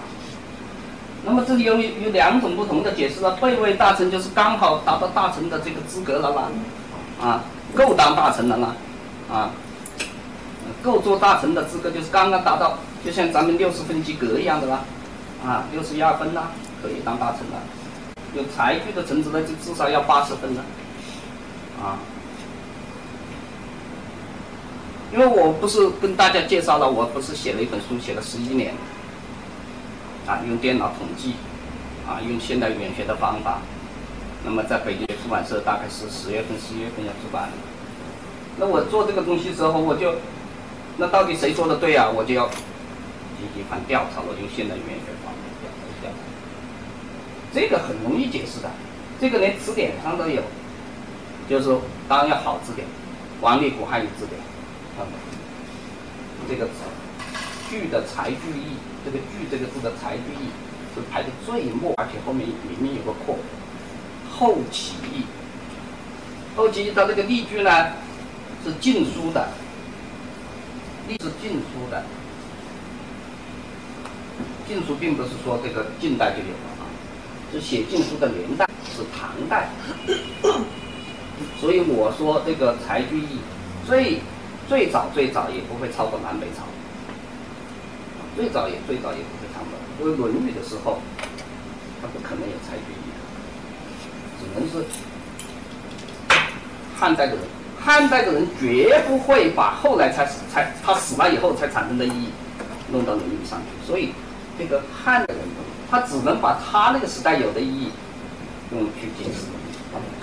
[1.25, 3.33] 那么这里有有两种不同的解释了。
[3.37, 6.51] 备位大臣就是刚好达到大臣的这个资格了啦，
[7.23, 7.45] 啊，
[7.75, 8.77] 够当大臣了啦，
[9.31, 9.53] 啊，
[10.83, 14.81] 够做大臣的资格就是刚刚达到，就像咱们六十分及格一样的啦，
[15.47, 16.51] 啊，六十一二分啦，
[16.83, 17.63] 可以当大臣了。
[18.35, 20.63] 有才具的臣子呢，就至少要八十分了，
[21.81, 21.99] 啊。
[25.13, 28.75] 因为我不是跟大家介绍了，我不是写了一本书，写了十一年，
[30.27, 31.35] 啊，用电脑统计，
[32.07, 33.59] 啊，用现代语言学的方法，
[34.45, 37.49] 那么在北京出版社大概是十月份、十一月份要出版。
[38.61, 40.17] 那我做这个东西时候，我就，
[40.99, 42.13] 那到底谁说的对啊？
[42.13, 46.17] 我就要进行一番调查，我用现代语言学方法调查调查。
[47.55, 48.69] 这个很容易解释的，
[49.19, 50.43] 这个连词典上都有，
[51.49, 51.75] 就是
[52.07, 52.87] 当然要好字典，
[53.41, 54.37] 王立古汉语字典。
[54.95, 55.07] 看
[56.47, 56.69] 这个
[57.71, 60.53] 句的才句意，这个句这个字的才句意
[60.95, 63.39] 是排的最末，而且后面明明有个括，
[64.31, 65.25] 后起义。
[66.55, 67.71] 后起义它这个例句呢
[68.65, 69.49] 是晋书的，
[71.09, 72.05] 例是晋书的，
[74.67, 76.83] 晋书并不是说这个近代就有了啊，
[77.53, 79.71] 是写晋书的年代是唐代，
[81.61, 83.39] 所以我说这个才句意
[83.87, 84.21] 最。
[84.69, 86.63] 最早最早也不会超过南北朝，
[88.37, 89.73] 最早也最早也不会超过。
[89.99, 91.01] 因为《论语》的时候，
[92.01, 93.11] 他不可能有才具义，
[94.39, 94.87] 只能是
[96.97, 97.43] 汉代的人。
[97.83, 102.29] 汉代的人绝不会把后来才才他死了以后才产生的意义
[102.93, 103.65] 弄到《论语》上去。
[103.87, 104.13] 所以，
[104.59, 105.43] 这个汉的人，
[105.91, 107.91] 他只能把他那个时代有的意义
[108.73, 109.47] 用去解释。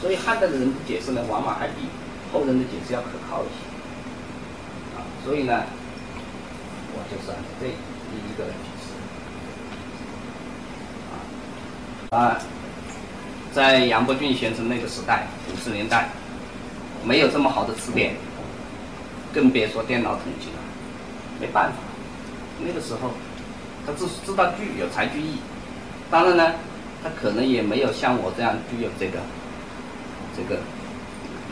[0.02, 1.90] 所以，汉代的人解释呢，往往还比
[2.32, 3.56] 后人的解释要可靠一些。
[4.96, 5.64] 啊所以呢，
[6.94, 8.84] 我就是按照这第一个来解释。
[12.16, 12.40] 啊，啊，
[13.52, 16.08] 在杨伯峻先生那个时代，五十年代，
[17.04, 18.16] 没有这么好的词典，
[19.34, 20.60] 更别说电脑统计了，
[21.40, 21.74] 没办法。
[22.66, 23.12] 那个时候，
[23.86, 25.38] 他只知道句有才句义，
[26.10, 26.54] 当然呢，
[27.04, 29.20] 他可能也没有像我这样具有这个
[30.36, 30.60] 这个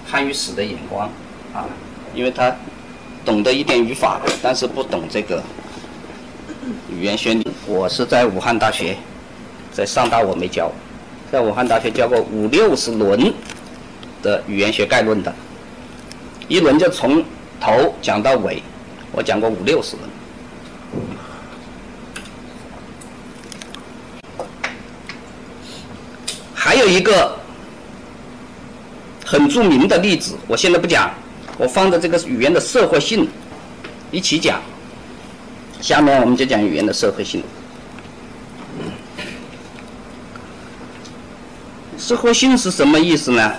[0.06, 1.10] 汉语史的眼光
[1.54, 1.66] 啊，
[2.14, 2.56] 因为他
[3.24, 5.44] 懂得一点语法，但是不懂这个
[6.90, 7.38] 语言学。
[7.68, 8.96] 我是在武汉大学，
[9.72, 10.72] 在上大我没教，
[11.32, 13.34] 在武汉大学教过五六十轮
[14.26, 15.34] 的语言学概论的，
[16.48, 17.24] 一轮就从
[17.62, 18.64] 头讲到尾，
[19.12, 20.10] 我讲过五六十轮。
[26.56, 27.38] 还有一个
[29.24, 31.12] 很著名的例子，我现在不讲，
[31.60, 33.28] 我放在这个语言的社会性
[34.12, 34.60] 一起讲。
[35.82, 37.44] 下面我们就讲语言的社会性。
[42.00, 43.54] 社会性是什么意思呢？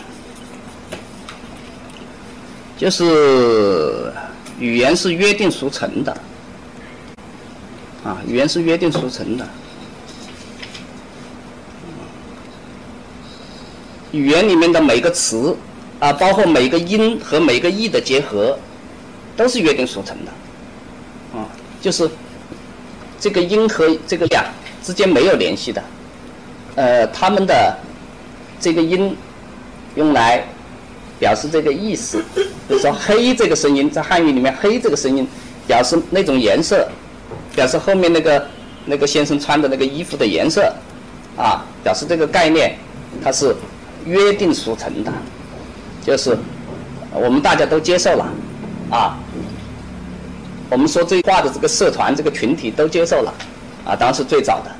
[2.76, 4.12] 就是
[4.58, 6.12] 语言是约定俗成的，
[8.04, 9.48] 啊，语言是约定俗成的。
[14.12, 15.56] 语言里面的每个词，
[15.98, 18.58] 啊，包括每个音和每个义的结合，
[19.36, 21.48] 都是约定俗成的，啊，
[21.80, 22.08] 就是
[23.18, 24.44] 这个音和这个呀
[24.82, 25.82] 之间没有联系的，
[26.76, 27.76] 呃，他们的
[28.60, 29.16] 这个音
[29.96, 30.44] 用来
[31.18, 35.26] 表示这个意思，比如说“黑”这个声音，在汉语里面，“黑”这个声音
[35.66, 36.88] 表示那种颜色，
[37.54, 38.46] 表示后面那个
[38.84, 40.72] 那个先生穿的那个衣服的颜色，
[41.36, 42.76] 啊，表示这个概念，
[43.22, 43.54] 它是。
[44.06, 45.12] 约定俗成的，
[46.04, 46.38] 就是
[47.12, 48.24] 我们大家都接受了，
[48.88, 49.18] 啊，
[50.70, 53.34] 我们说这话的这个社团、这个群体都接受了，
[53.84, 54.70] 啊，当时最早的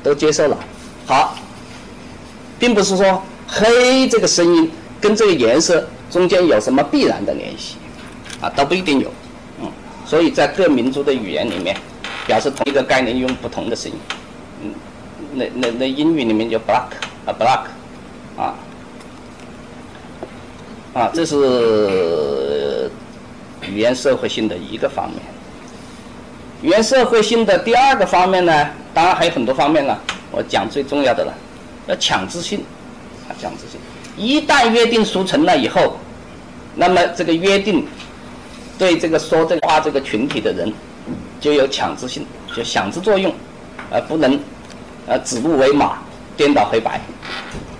[0.00, 0.56] 都接受了。
[1.06, 1.36] 好，
[2.56, 4.70] 并不是说黑这个声音
[5.00, 7.76] 跟这个颜色中间有什么必然的联系，
[8.40, 9.10] 啊，都不一定有，
[9.60, 9.70] 嗯，
[10.04, 11.76] 所以在各民族的语言里面，
[12.26, 13.98] 表示同一个概念用不同的声音，
[14.62, 14.74] 嗯，
[15.34, 16.84] 那那那英语里面就 black
[17.26, 18.54] 啊 black，啊。
[20.94, 22.90] 啊，这是
[23.62, 25.20] 语言社会性的一个方面。
[26.62, 29.96] 语言社会性的第二个方面呢，当然还有很多方面了。
[30.32, 31.32] 我讲最重要的了，
[31.86, 32.64] 要强制性，
[33.28, 33.78] 啊，强制性。
[34.18, 35.96] 一旦约定俗成了以后，
[36.74, 37.86] 那么这个约定
[38.76, 40.72] 对这个说这个话这个群体的人
[41.40, 43.32] 就有强制性，就强制作用，
[43.90, 44.38] 而不能
[45.06, 45.98] 呃指鹿为马，
[46.36, 47.00] 颠倒黑白。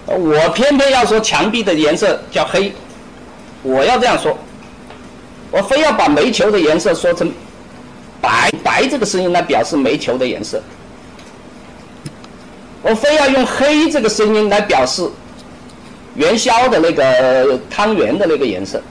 [0.06, 2.72] 我偏偏要说墙壁的颜色叫黑。
[3.62, 4.38] 我要这样说，
[5.50, 7.30] 我非要把煤球的颜色说成
[8.20, 10.62] 白，白这个声音来表示煤球的颜色。
[12.80, 15.02] 我非要用黑这个声音来表示
[16.18, 18.82] 元宵的那个汤圆的那个颜色。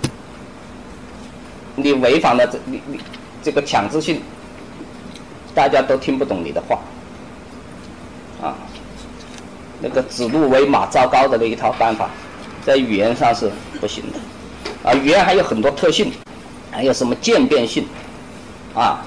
[1.75, 2.99] 你违反了这你你
[3.43, 4.21] 这个强制性，
[5.53, 6.79] 大家都听不懂你的话。
[8.41, 8.55] 啊，
[9.81, 12.09] 那个指鹿为马、糟糕的那一套办法，
[12.65, 14.89] 在语言上是不行的。
[14.89, 16.11] 啊，语言还有很多特性，
[16.71, 17.85] 还有什么渐变性，
[18.73, 19.03] 啊，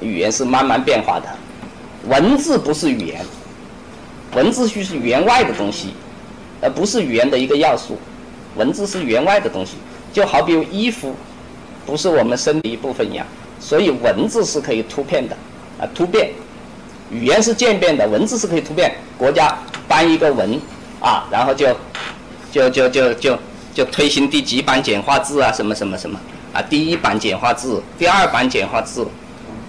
[0.00, 1.28] 语言是慢慢变化的，
[2.08, 3.24] 文字不是语言，
[4.34, 5.94] 文字就是语言外的东西，
[6.60, 7.98] 而不是语言的一个要素，
[8.54, 9.72] 文字是语言外的东西，
[10.12, 11.14] 就好比衣服
[11.84, 13.26] 不是我们身体一部分一样，
[13.60, 15.36] 所以文字是可以突变的，
[15.78, 16.30] 啊，突变，
[17.10, 20.60] 语言是渐变的，文字是可以突变，国家颁一个文，
[21.00, 21.66] 啊，然后就，
[22.50, 23.38] 就就就就。
[23.76, 26.18] 就推行第几版简化字啊，什么什么什么
[26.54, 29.06] 啊，第一版简化字，第二版简化字，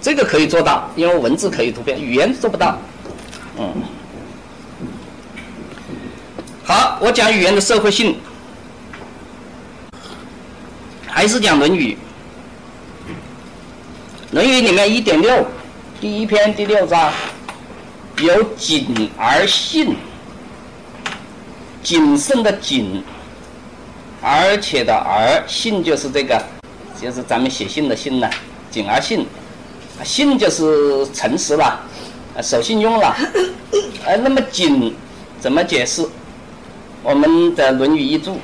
[0.00, 2.78] 这个可以做到，因为文字可以突变，语言做不到。
[3.58, 3.70] 嗯，
[6.68, 8.14] 好，我讲语言的社会性，
[11.06, 11.96] 还是讲《论语》。
[14.34, 15.46] 《论语》里面一点六，
[15.98, 17.10] 第一篇第六章，
[18.18, 19.96] 有谨而信，
[21.82, 23.02] 谨慎的谨。
[24.20, 26.38] 而且的而信就是这个，
[27.00, 28.28] 就是咱们写信的信呢，
[28.70, 29.26] 谨而信，
[30.04, 31.80] 信就是诚实了，
[32.42, 33.16] 守信用了。
[34.04, 34.94] 呃，那么谨
[35.40, 36.06] 怎么解释？
[37.02, 38.38] 我们的《论语》一注，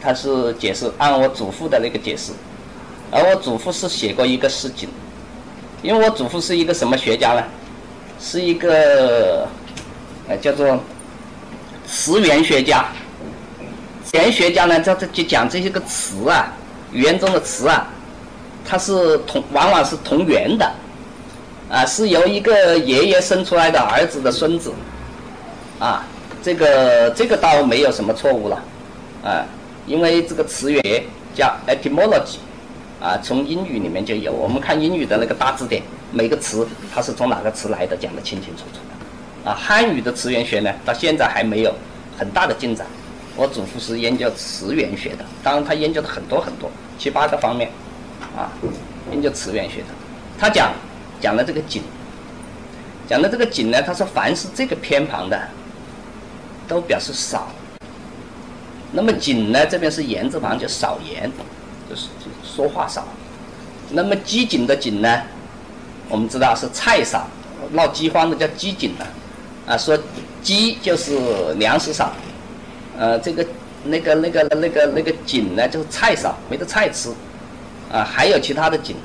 [0.00, 2.32] 他是解释按我祖父的那个解释，
[3.10, 4.88] 而我祖父是写过一个诗锦，
[5.82, 7.42] 因为我祖父是一个什么学家呢？
[8.18, 9.46] 是一个
[10.28, 10.78] 呃叫做
[11.86, 12.86] 词源学家。
[14.14, 16.52] 语言学家呢，他他就讲这些个词啊，
[16.92, 17.86] 语言中的词啊，
[18.64, 20.72] 它是同往往是同源的，
[21.68, 24.72] 啊，是由一个爷爷生出来的儿子的孙子，
[25.78, 26.02] 啊，
[26.46, 28.62] 这个这个倒没有什么错误了，
[29.24, 29.44] 啊，
[29.84, 30.80] 因为这个词源
[31.34, 32.36] 叫 etymology，
[33.02, 35.82] 啊，从英语里面就有，我们看英语的那个大字典，
[36.12, 41.74] 每个词它是从哪个词来的，讲得清清楚楚的，啊，汉语的词源学呢，到现在还没有
[42.16, 42.86] 很大的进展。
[43.34, 47.68] 我祖父是研究词源学的，当然他研究的很多很多，七八个方面，
[48.36, 48.52] 啊，
[49.10, 49.88] 研究词源学的。
[50.38, 50.70] 他讲
[51.20, 51.82] 讲的这个景，
[53.08, 55.36] 讲的这个景呢，他说凡是这个偏旁的，
[56.66, 57.48] 都表示少。
[58.92, 61.30] 那么景呢，这边是言字旁，就少言，
[61.88, 62.08] 就是
[62.44, 63.04] 说话少。
[63.90, 65.22] 那么饥馑的馑呢，
[66.08, 67.28] 我们知道是菜少，
[67.72, 69.06] 闹饥荒的叫饥馑了，
[69.66, 69.98] 啊，说
[70.42, 72.12] 饥就是粮食少。
[72.98, 73.44] 呃，这个、
[73.84, 77.10] 那个、那个、那个、那个景呢，就是菜少，没得菜吃，
[77.92, 78.96] 啊，还有其他的景，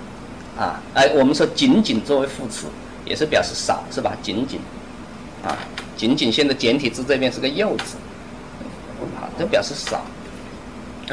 [0.58, 2.68] 啊，哎，我们说仅仅作为副词，
[3.04, 4.16] 也是表示少，是吧？
[4.24, 4.62] 仅仅，
[5.44, 5.58] 啊，
[6.02, 7.96] 仅仅现在简体字这边是个右字，
[9.16, 10.02] 啊，都表示少，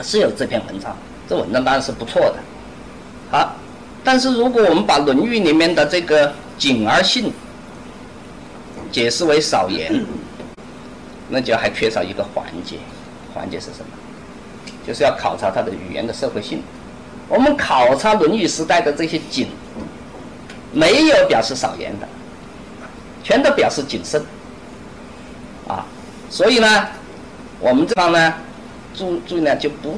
[0.02, 0.96] 是有这篇文章，
[1.28, 2.36] 这文章当然是不错的，
[3.30, 3.54] 好，
[4.02, 7.30] 但是如果我们把《论语》里面的这个“谨而信”
[8.90, 10.02] 解释为少言。
[11.28, 12.76] 那就还缺少一个环节，
[13.34, 14.72] 环节是什么？
[14.86, 16.62] 就是要考察它的语言的社会性。
[17.28, 19.48] 我们考察《论语》时代的这些谨，
[20.72, 22.08] 没有表示少言的，
[23.22, 24.24] 全都表示谨慎。
[25.68, 25.86] 啊，
[26.28, 26.88] 所以呢，
[27.60, 28.34] 我们这方呢，
[28.94, 29.96] 注注意呢，就不，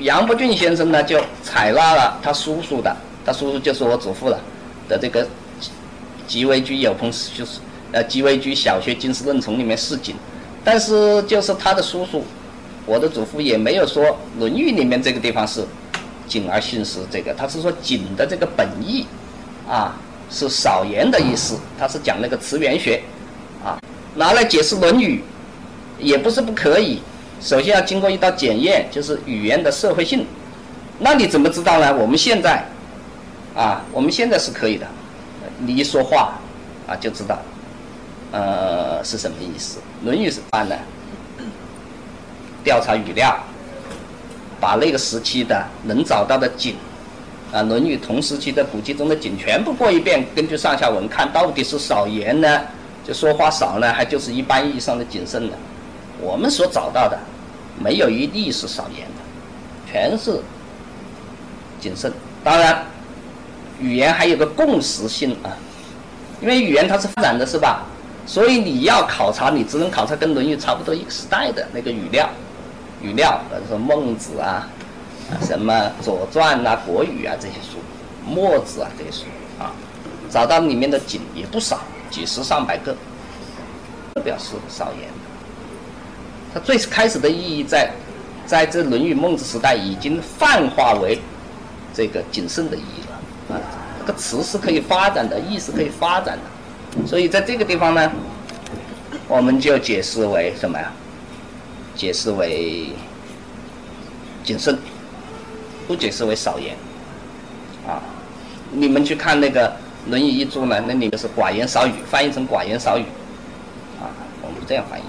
[0.00, 2.94] 杨伯峻先生呢就采纳了他叔叔的，
[3.24, 4.38] 他叔叔就是我祖父了
[4.88, 5.24] 的这个
[6.26, 7.60] 《极为居有朋就是。
[7.90, 10.14] 呃，《极微居小学经世论丛》里面是谨，
[10.62, 12.22] 但是就是他的叔叔，
[12.84, 14.04] 我的祖父也没有说
[14.38, 15.64] 《论语》里面这个地方是
[16.26, 19.06] 谨而信实这个，他是说谨的这个本意
[19.66, 19.96] 啊
[20.28, 23.02] 是少言的意思，他是讲那个词源学，
[24.18, 25.22] 拿来解释《论语》
[26.04, 27.00] 也不是不可以，
[27.40, 30.26] 首先要经过一道检验，就是语言的社会性。
[30.98, 31.94] 那你怎么知道呢？
[31.94, 32.64] 我们现在
[33.54, 34.84] 啊，我们现在是可以的，
[35.58, 36.34] 你一说话
[36.88, 37.38] 啊就知道。
[38.32, 39.78] 呃，是什么意思？
[40.04, 40.74] 《论语》是办呢？
[42.64, 43.38] 调查语料，
[44.60, 46.74] 把那个时期的能找到的景，
[47.52, 52.60] 啊，《论语》同时期的古籍中的景全部过一遍，根据上下文看到底是少言呢，
[53.08, 55.56] 就说话少呢，还就是一般意义上的谨慎的？
[56.20, 57.18] 我们所找到的，
[57.82, 60.42] 没有一例是少言的，全是
[61.80, 62.12] 谨慎。
[62.44, 62.84] 当然，
[63.80, 65.56] 语言还有个共识性啊，
[66.42, 67.86] 因为语言它是发展的，是吧？
[68.26, 72.28] 所以你要考察，你只能考察跟《论语》差不多一个时代的那个语料，
[73.00, 74.68] 语料，比如说孟子啊，
[75.30, 75.72] 啊什么
[76.04, 77.78] 《左传》啊、《国语》啊这些书，
[78.22, 79.24] 墨子啊这些书
[79.58, 79.72] 啊，
[80.28, 81.80] 找到里面的景也不少，
[82.10, 82.96] 几十上百个，
[84.24, 85.08] 表示少言。
[86.52, 87.90] 它最开始的意义在，
[88.46, 91.18] 在这《论语》孟子时代已经泛化为
[91.94, 93.60] 这个谨慎的意义了啊，
[94.00, 97.06] 这个词是可以发展的，意思可以发展的。
[97.06, 98.10] 所以在这个地方呢，
[99.28, 100.90] 我们就解释为什么呀？
[101.94, 102.92] 解释为
[104.42, 104.78] 谨慎，
[105.86, 106.74] 不解释为少言。
[107.86, 108.00] 啊，
[108.70, 109.68] 你们去看那个
[110.08, 113.02] 《论语》一注呢，那里面是寡言少语，翻译成寡言少语。
[114.00, 114.10] 啊，
[114.42, 115.02] 我们这样翻译。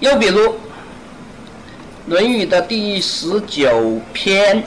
[0.00, 0.40] 又比如，
[2.06, 4.62] 《论语》的第十九篇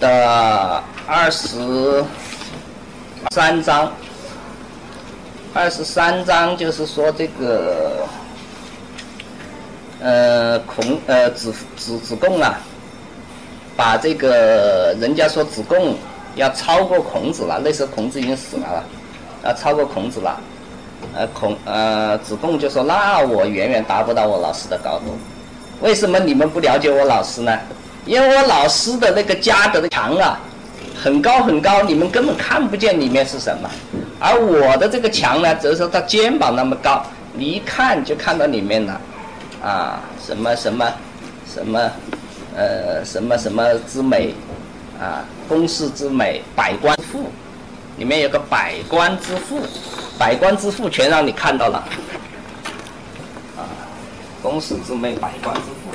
[0.00, 2.04] 的二十。
[3.32, 3.92] 三章，
[5.52, 8.06] 二十三章就是说这个，
[10.00, 12.58] 呃，孔呃子子子贡啊，
[13.76, 15.94] 把这个人家说子贡
[16.34, 18.84] 要超过孔子了，那时候孔子已经死了了，
[19.44, 20.40] 要超过孔子了，
[21.14, 25.16] 呃孔呃子贡就说那我远远达不到我老师的高度，
[25.80, 27.56] 为什么你们不了解我老师呢？
[28.06, 30.40] 因为我老师的那个家的墙啊。
[30.98, 33.70] 很高很高，你们根本看不见里面是什么，
[34.18, 37.04] 而我的这个墙呢，则是他肩膀那么高，
[37.34, 39.00] 你一看就看到里面了，
[39.62, 40.90] 啊，什么什么，
[41.54, 41.78] 什么，
[42.56, 44.34] 呃，什么什么之美，
[44.98, 47.30] 啊，公事之美，百官富，
[47.98, 49.60] 里面有个百官之富，
[50.18, 51.84] 百官之富全让你看到了，
[53.58, 53.60] 啊，
[54.42, 55.92] 公式之美，百官之富。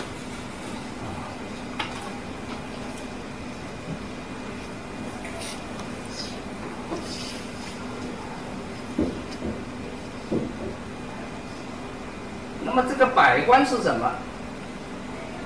[12.64, 14.12] 那么这个百官是什么？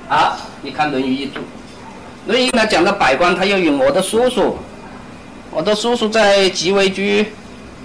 [0.07, 1.39] 啊，你看《论语》一注，
[2.26, 4.57] 《论语》呢讲到百官，他要用我的叔叔，
[5.51, 7.28] 我的叔叔在吉维居，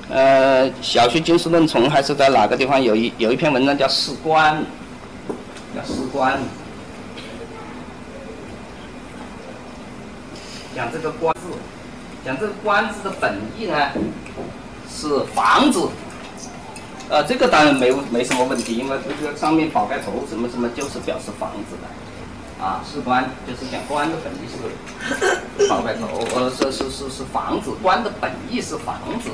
[0.08, 4.56] 呃，小学经世论丛还是在哪个地方有一有一篇文章叫《士官》，
[5.76, 6.32] 叫《士官》，
[10.74, 11.40] 讲这个官字，
[12.24, 13.76] 讲这个官字的本意呢
[14.90, 15.86] 是房子。
[17.10, 21.88] 呃，这个当然没没什么问题，因为这个上面宝盖头什么什么就是表示房子的，
[22.60, 29.30] 啊，是官就是讲官的本意是宝盖头，呃，是是是是房子，官的本意是房子。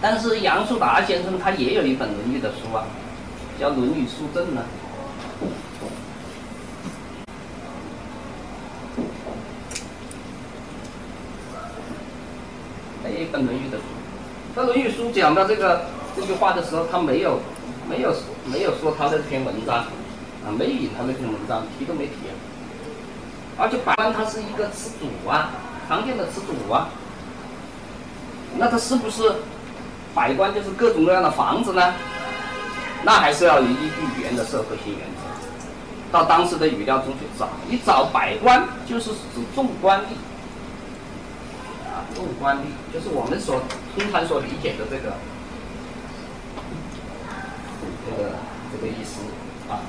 [0.00, 2.84] 但是杨树达先生他也有一本《论语》的书啊，
[3.58, 4.62] 叫《论语书证》呢。
[13.02, 13.84] 还有一本《论语》的书，
[14.54, 15.86] 这《论语》书讲到这个。
[16.18, 17.40] 这句话的时候，他没有，
[17.86, 18.10] 没有
[18.46, 19.84] 没有说他的这篇文章，
[20.52, 22.12] 没引他那篇文章，提都没提。
[23.58, 25.50] 而且百官他是一个词组啊，
[25.88, 26.88] 常见的词组啊，
[28.58, 29.36] 那他是不是
[30.14, 31.94] 百官就是各种各样的房子呢？
[33.02, 37.48] 那还是要依据语言的社会性原则，到当时的语料中去找。
[37.70, 40.04] 一找百官，就是指众官吏，
[41.88, 42.60] 啊，众官吏
[42.92, 43.62] 就是我们所
[43.96, 45.14] 通常所理解的这个。
[48.08, 48.30] 这个
[48.70, 49.20] 这个意思
[49.68, 49.82] 啊，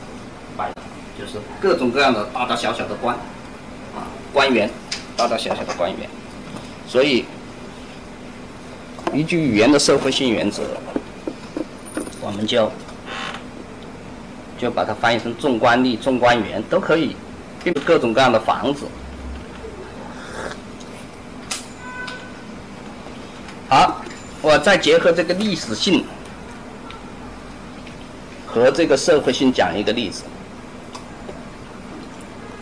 [0.57, 0.71] 百
[1.17, 3.15] 就是各种各样的大大小小的官
[3.95, 4.01] 啊，
[4.33, 4.69] 官员，
[5.15, 6.09] 大大小小的官员，
[6.87, 7.25] 所以
[9.13, 10.63] 依据语言的社会性原则，
[12.19, 12.71] 我们就
[14.57, 17.15] 就把它翻译成众官吏、众官员都可以，
[17.63, 18.85] 并各种各样的房子。
[23.69, 24.01] 好，
[24.41, 26.03] 我再结合这个历史性。
[28.49, 30.23] 和这个社会性讲一个例子，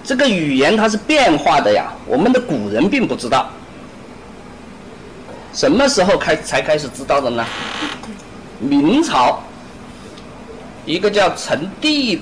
[0.06, 3.50] 这个语言它是变化的呀，我们的古人并不知道，
[5.52, 7.44] 什么时候开才开始知道的呢？
[8.60, 9.42] 明朝，
[10.86, 12.22] 一个叫陈第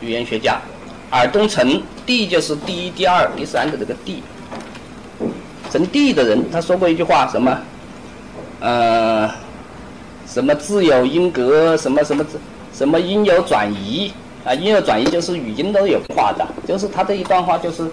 [0.00, 0.60] 语言学家，
[1.10, 4.22] 尔东陈第就是第一、第二、第三的这个第，
[5.72, 7.58] 陈第的人他说过一句话，什么？
[8.60, 9.28] 呃，
[10.26, 12.38] 什么自有因格，什么什么字。
[12.72, 14.12] 什么音有转移
[14.44, 14.54] 啊？
[14.54, 17.90] 音有转移就是语音都有变化的，就是他这一段话就是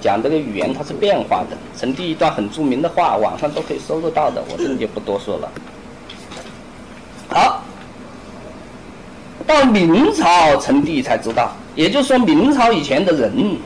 [0.00, 1.56] 讲这个语言它是变化的。
[1.78, 5.48] 陈帝一段很著名的话，网上都可以搜得到的，我这里就不多说了。
[7.28, 7.62] 好，
[9.46, 13.56] 到明朝陈帝才知道，也就是说明朝以前的人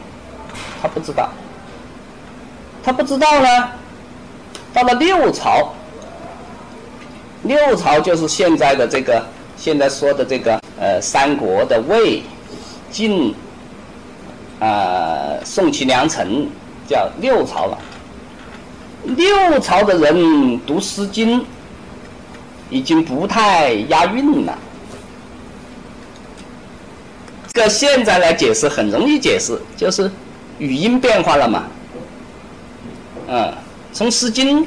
[0.83, 1.31] 他不知道，
[2.83, 3.69] 他不知道呢。
[4.75, 5.73] 到了六朝，
[7.45, 9.25] 六朝就是现在的这个。
[9.59, 12.23] 现在说的这个呃，三国的魏、
[12.91, 13.35] 晋、
[14.61, 16.47] 啊宋齐梁陈，
[16.89, 17.79] 叫六朝了。
[19.05, 21.41] 六朝的人读《诗经》
[22.69, 24.59] 已经不太押韵了。
[27.53, 30.11] 这现在来解释很容易解释，就是
[30.59, 31.65] 语音变化了嘛。
[33.29, 33.55] 嗯，
[33.93, 34.63] 从《诗经》。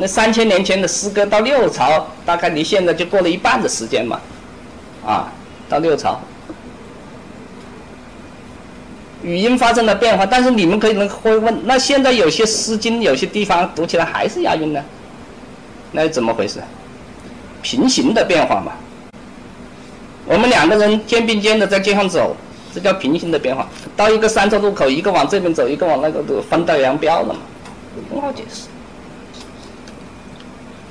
[0.00, 4.20] 那三千年前的诗歌到六朝，大概离现在就过了一半的时间嘛，
[5.08, 5.32] 啊，
[5.70, 6.20] 到六朝，
[9.22, 14.84] 语音发生了变化，但是你们可能会问，那现在有些诗经有些地方读起来还是押韵呢？
[15.92, 16.60] 那是怎么回事？
[17.62, 18.72] 平行的变化嘛。
[20.26, 22.36] 我们两个人肩并肩的在街上走，
[22.74, 23.66] 这叫平行的变化。
[23.96, 27.40] 到一个三岔路口，一个往这边走，一个往那个都分道扬镳了嘛，
[28.12, 28.68] 很好解释。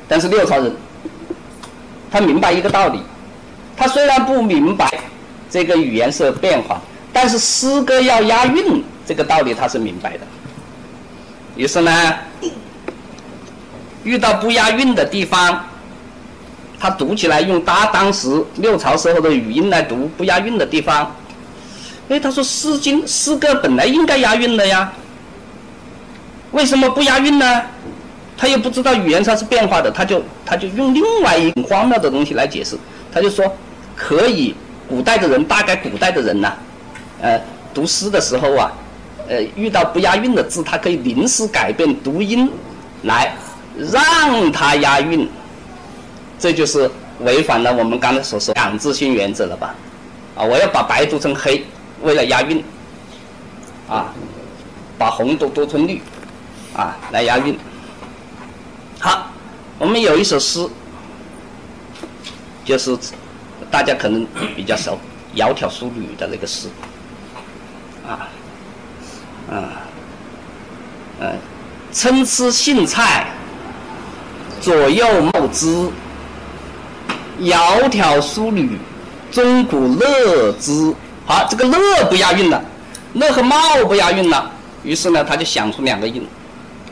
[0.08, 0.76] 但是六朝人，
[2.10, 3.00] 他明白一个道理，
[3.78, 4.92] 他虽然不明白
[5.50, 6.82] 这个语言是变化，
[7.14, 10.22] 但是诗歌要押韵这个道理他是明白的。
[11.56, 12.16] 于是呢，
[14.04, 15.64] 遇到不押韵的地方，
[16.80, 21.16] 他读起来用他当时六朝时候的语音来读不押韵的地方，
[22.10, 24.92] 哎，他说《诗经》诗歌本来应该押韵的呀，
[26.52, 27.64] 为什么不押韵呢？
[28.40, 32.78] 他又不知道语言它是变化的，他就他就用另外一种荒谬的东西来解释，
[33.12, 33.52] 他就说
[33.98, 34.56] 可以，
[34.88, 36.54] 古代的人大概古代的人呢，
[37.20, 37.42] 呃，
[37.74, 38.72] 读诗的时候啊，
[39.28, 42.50] 呃，遇到不押韵的字，他可以临时改变读音，
[43.04, 43.36] 来
[43.76, 45.28] 让它押韵，
[46.38, 46.90] 这就是
[47.22, 49.74] 违反了我们刚才所说两字性原则了吧？
[50.36, 51.66] 啊，我要把白读成黑，
[52.04, 52.64] 为了押韵，
[53.90, 54.14] 啊，
[54.98, 56.00] 把红读读成绿，
[56.76, 57.58] 啊，来押韵。
[59.00, 59.32] 好，
[59.80, 60.68] 我们有一首诗，
[62.64, 62.96] 就是
[63.70, 64.98] 大家可能比较熟
[65.36, 66.68] ，“窈窕淑女”的那个诗，
[68.08, 68.30] 啊，
[69.50, 69.84] 啊，
[71.20, 71.34] 呃，
[71.92, 73.28] 参差荇菜，
[74.62, 75.90] 左右芼之，
[77.40, 78.78] 窈窕淑女，
[79.32, 80.94] 钟鼓乐之。
[81.26, 82.64] 好，这个乐不押韵了，
[83.14, 84.50] 乐和茂不押韵了。
[84.84, 86.26] 于是呢，他就想出两个音，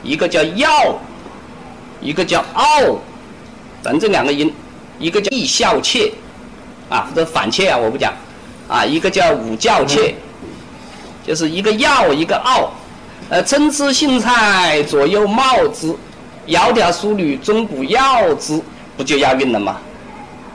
[0.02, 0.98] 一个叫要，
[2.02, 2.98] 一个叫傲，
[3.82, 4.52] 咱这两个音，
[4.98, 6.12] 一个叫易笑切，
[6.88, 8.12] 啊，或者反切啊，我不讲，
[8.68, 10.14] 啊，一个叫五教切，
[11.26, 12.70] 就是一个要，一个傲，
[13.28, 15.94] 呃，参差荇菜，左右芼之，
[16.46, 18.60] 窈窕淑女，钟鼓要之，
[18.96, 19.78] 不就押韵了吗？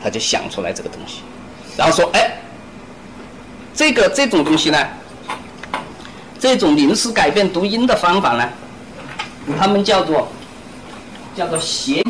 [0.04, 1.22] 他就想出来这个东西，
[1.78, 2.38] 然后说，哎。
[3.74, 4.78] 这个这种东西呢，
[6.38, 8.48] 这种临时改变读音的方法呢，
[9.58, 10.28] 他们叫做
[11.34, 12.04] 叫做谐，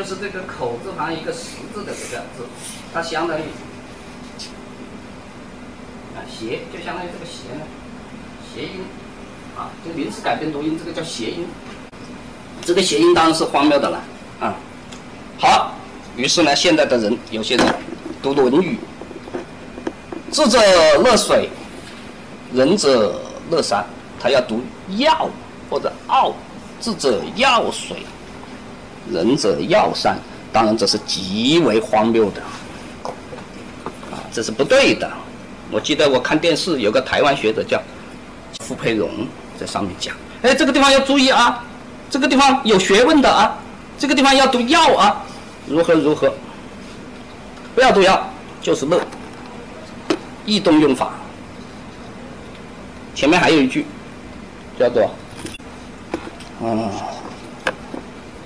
[0.00, 2.46] 就是这个口字旁一个十字的这个字，
[2.90, 3.42] 它相当于
[6.16, 7.66] 啊谐，就相当于这个谐呢，
[8.48, 8.80] 谐音
[9.58, 11.46] 啊，就临时改变读音，这个叫谐音。
[12.64, 14.02] 这个谐音当然是荒谬的了
[14.40, 14.54] 啊。
[15.38, 15.74] 好。
[16.16, 17.74] 于是呢，现在的人有些人
[18.22, 18.78] 读《论语》，
[20.34, 20.58] 智者
[21.02, 21.50] 乐水，
[22.54, 23.20] 仁者
[23.50, 23.84] 乐山，
[24.18, 24.62] 他要读
[24.96, 25.28] 药
[25.68, 26.32] 或者傲，
[26.80, 27.98] 智者药水，
[29.12, 30.18] 仁者要善。
[30.52, 32.42] 当然，这是极为荒谬的，
[34.10, 35.08] 啊，这是不对的。
[35.70, 37.80] 我记得我看电视，有个台湾学者叫
[38.58, 39.08] 傅佩荣
[39.56, 41.64] 在上面讲，哎，这个地方要注意啊，
[42.10, 43.56] 这个地方有学问的啊，
[43.96, 45.24] 这个地方要读要啊。
[45.68, 46.32] 如何如何？
[47.76, 48.28] 不要读要，
[48.60, 49.00] 就是乐。
[50.44, 51.12] 异动用法。
[53.14, 53.86] 前面还有一句，
[54.76, 55.08] 叫做
[56.60, 56.90] “嗯，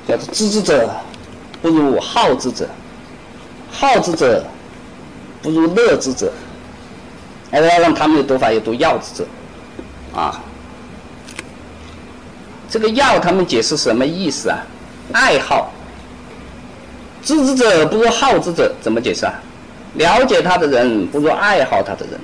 [0.07, 0.91] 叫做知之者
[1.63, 2.69] 不如好之者，
[3.71, 4.45] 好之者
[5.43, 6.33] 不如乐之者。”
[7.51, 9.25] 还要让他们的读法也读要之者，
[10.13, 10.43] 啊，
[12.69, 14.59] 这个要他们解释什么意思啊？
[15.13, 15.71] 爱好。
[17.23, 19.33] 知之者不如好之者，怎么解释啊？
[19.95, 22.19] 了解他的人不如爱好他的人，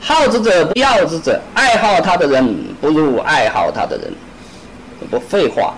[0.00, 4.10] 好之者不要之者，爱好他的人不如爱好他的人，
[5.10, 5.74] 不废话。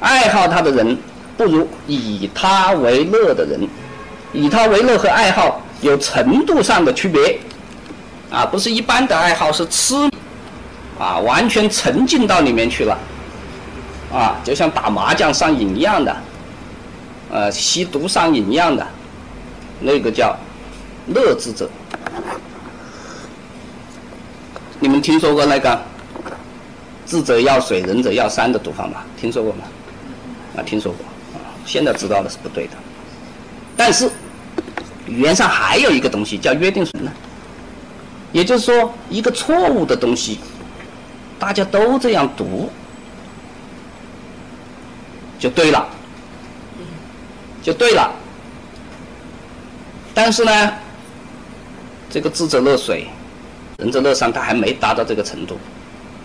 [0.00, 0.96] 爱好他的人
[1.36, 3.68] 不如以他为乐的人，
[4.32, 7.38] 以他为乐和爱好有程度上的区别，
[8.30, 9.94] 啊，不是一般的爱好，是痴，
[10.98, 12.98] 啊，完全沉浸到里面去了，
[14.12, 16.16] 啊，就像打麻将上瘾一样的。
[17.32, 18.84] 呃，吸毒上瘾一样的，
[19.78, 20.36] 那个叫
[21.06, 21.70] 乐之者。
[24.80, 25.80] 你们听说过那个
[27.06, 29.04] “智者要水，仁者要山”的读法吗？
[29.16, 29.58] 听说过吗？
[30.56, 31.04] 啊，听说过。
[31.34, 32.72] 啊，现在知道的是不对的。
[33.76, 34.10] 但是
[35.06, 37.10] 语言上还有一个东西叫约定俗呢，
[38.32, 40.40] 也就是说，一个错误的东西，
[41.38, 42.70] 大家都这样读，
[45.38, 45.88] 就对了。
[47.62, 48.10] 就对了，
[50.14, 50.72] 但是呢，
[52.08, 53.06] 这个智者乐水，
[53.76, 55.58] 仁者乐山，他还没达到这个程度，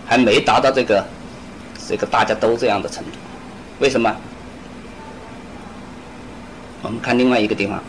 [0.06, 1.06] 还没达到这个
[1.86, 3.18] 这个大家都这样的程度。
[3.78, 4.16] 为什么？
[6.82, 7.82] 我们看另外一个地方。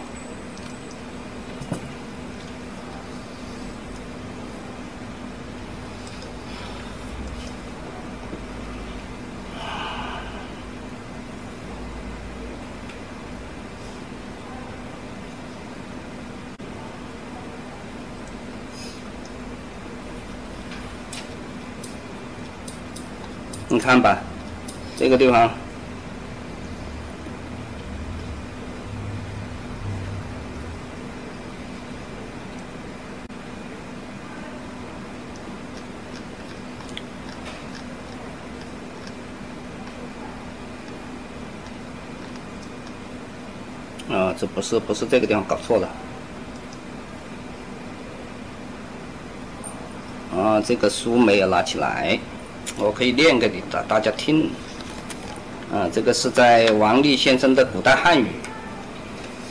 [23.70, 24.18] 你看吧，
[24.98, 25.52] 这个地方，
[44.10, 45.90] 啊，这不是不是这个地方搞错了，
[50.38, 52.20] 啊，这个书没有拿起来。
[52.78, 54.52] 我可以念给你大大家听，
[55.74, 58.26] 啊，这个是在王立先生的《古代汉语》，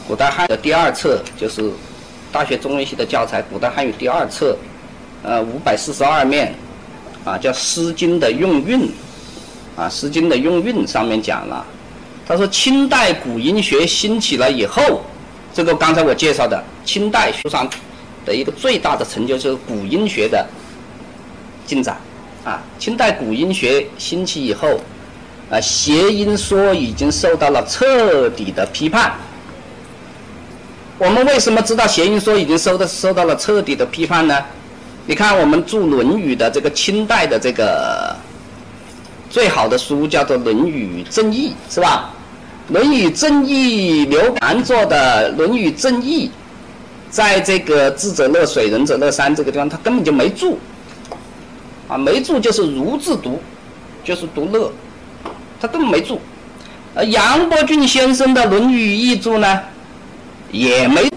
[0.07, 1.69] 古代汉的第二册，就是
[2.31, 4.57] 大学中文系的教材《古代汉语》第二册，
[5.25, 6.55] 呃，五百四十二面，
[7.25, 8.83] 啊，叫《诗经》的用韵，
[9.75, 11.67] 啊，《诗经》的用韵上面讲了，
[12.27, 15.03] 他说清代古音学兴起了以后，
[15.55, 17.69] 这个刚才我介绍的清代书上
[18.25, 20.45] 的一个最大的成就就是古音学的
[21.65, 21.97] 进展。
[22.45, 24.81] 啊，清代古音学兴起以后，
[25.51, 29.13] 啊，谐音说已经受到了彻底的批判。
[30.99, 34.45] 我们为什么知道谐音说已经受到受到了彻底的批判呢？
[35.07, 38.15] 你看，我们注《论语》的这个清代的这个
[39.29, 42.13] 最好的书叫做《论语正义》，是吧？
[42.69, 46.27] 《论语正义》刘安做的《论语正义》，
[47.09, 50.59] 在这个智者乐水，仁者乐山这个地方，他根本就没注，
[51.87, 53.41] 啊，没注就是如字读，
[54.03, 54.73] 就是读乐，
[55.61, 56.21] 他根本没注。
[56.93, 59.61] 而杨伯峻先生的《论语译注》呢，
[60.51, 61.09] 也没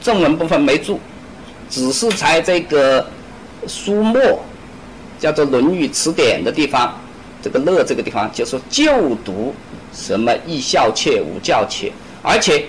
[0.00, 0.98] 正文部分没注，
[1.68, 3.06] 只是在这个
[3.66, 4.42] 书末
[5.18, 6.98] 叫做《论语词典》的地方，
[7.42, 9.54] 这个“乐”这个地方就说就读
[9.94, 12.64] 什么“亦孝妾，吾教妾”，而且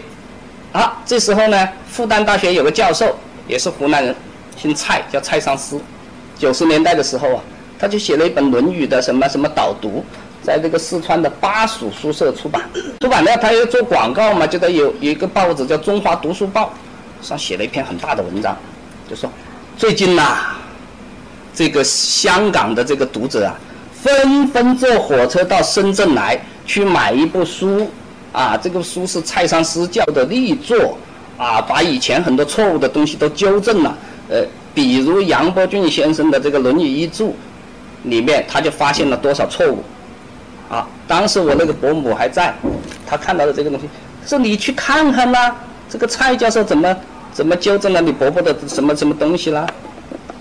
[0.71, 3.17] 啊，这时候呢，复旦大学有个教授
[3.47, 4.15] 也是湖南人，
[4.55, 5.81] 姓蔡，叫蔡尚思。
[6.37, 7.41] 九十年代的时候啊，
[7.79, 10.03] 他就写了一本《论语》的什么什么导读，
[10.43, 12.61] 在这个四川的巴蜀书社出版。
[12.99, 16.73] 出版呢，他又做广告嘛，就得有有一个报纸叫《中华读书报》，
[17.27, 18.55] 上写了一篇很大的文章，
[19.09, 19.29] 就说
[19.77, 20.55] 最近呐，
[21.53, 23.55] 这个香港的这个读者啊，
[23.93, 27.89] 纷纷坐火车到深圳来去买一部书，
[28.31, 30.97] 啊，这个书是蔡尚思教的力作，
[31.37, 33.97] 啊，把以前很多错误的东西都纠正了，
[34.29, 34.43] 呃。
[34.75, 37.29] 比如杨伯峻先生的这个《论语译注》
[38.09, 39.81] 里面，他就发现了多少错误，
[40.69, 40.85] 啊！
[41.07, 42.53] 当时我那个伯母还在，
[43.07, 43.87] 他看到了这个东西，
[44.27, 45.55] 说你去看看啦，
[45.89, 46.93] 这个蔡教授怎么
[47.31, 49.65] 怎么纠正了你伯伯的什么什么东西啦？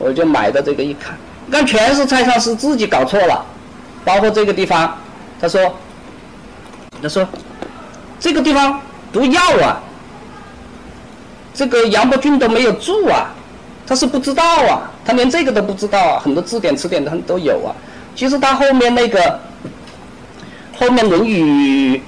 [0.00, 1.16] 我就买的这个一看，
[1.48, 3.46] 看全是蔡尚思自己搞错了，
[4.04, 4.98] 包括这个地方，
[5.40, 5.72] 他说，
[7.04, 7.28] 他说
[8.18, 8.80] 这个地方
[9.12, 9.76] 读药啊，
[11.52, 13.28] 这个杨伯峻都没有注啊。
[13.86, 17.76] 他是不知道啊，他连这个都不知道啊，很多字典、词典他都有啊。
[18.16, 19.38] 其实他后面那个
[20.78, 21.96] 后面《论语》《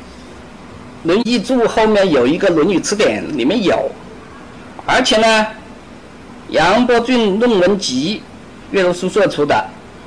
[1.02, 3.90] 论语注》后面有一个《论语词典》，里面有。
[4.86, 5.46] 而且呢，
[6.48, 8.22] 杨伯峻论文集，
[8.70, 9.62] 岳麓书社出的，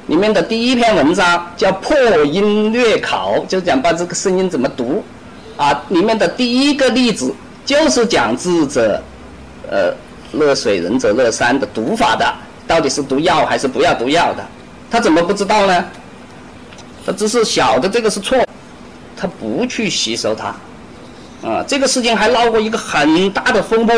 [0.09, 1.95] 里面的第一篇文章叫《破
[2.25, 5.03] 音略考》，就是讲把这个声音怎么读。
[5.55, 7.33] 啊，里面的第一个例子
[7.65, 9.01] 就是讲智者，
[9.71, 9.93] 呃。
[10.31, 12.23] 乐水仁者乐山的读法的，
[12.67, 14.45] 到底是读药还是不要读药的？
[14.87, 15.83] 他怎么不知道呢？
[17.03, 18.37] 他只是晓得这个是错，
[19.17, 20.49] 他不去吸收它。
[21.41, 23.95] 啊，这个事情还闹过一个很大的风波，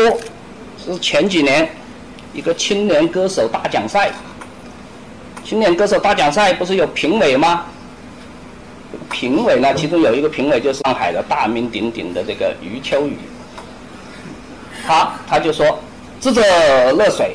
[0.82, 1.68] 是前几年
[2.32, 4.10] 一个青年歌手大奖赛。
[5.44, 7.64] 青年歌手大奖赛不是有评委吗？
[9.10, 13.16] 评委呢，其中有一个评委就是上海的大名鼎鼎的这个余秋雨，
[14.86, 15.78] 他他就说。
[16.20, 16.40] 智者
[16.92, 17.34] 乐水，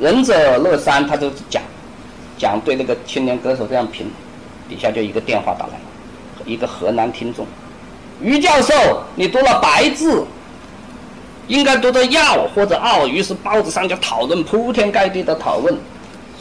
[0.00, 1.62] 仁者乐山，他就讲，
[2.36, 4.10] 讲对那个青年歌手这样评，
[4.68, 5.74] 底下就一个电话打来，
[6.44, 7.46] 一个河南听众，
[8.20, 8.74] 余教授，
[9.14, 10.26] 你读了白字，
[11.46, 15.72] 应该读的药或者奥，于是报纸上就讨论，铺天盖地的讨论，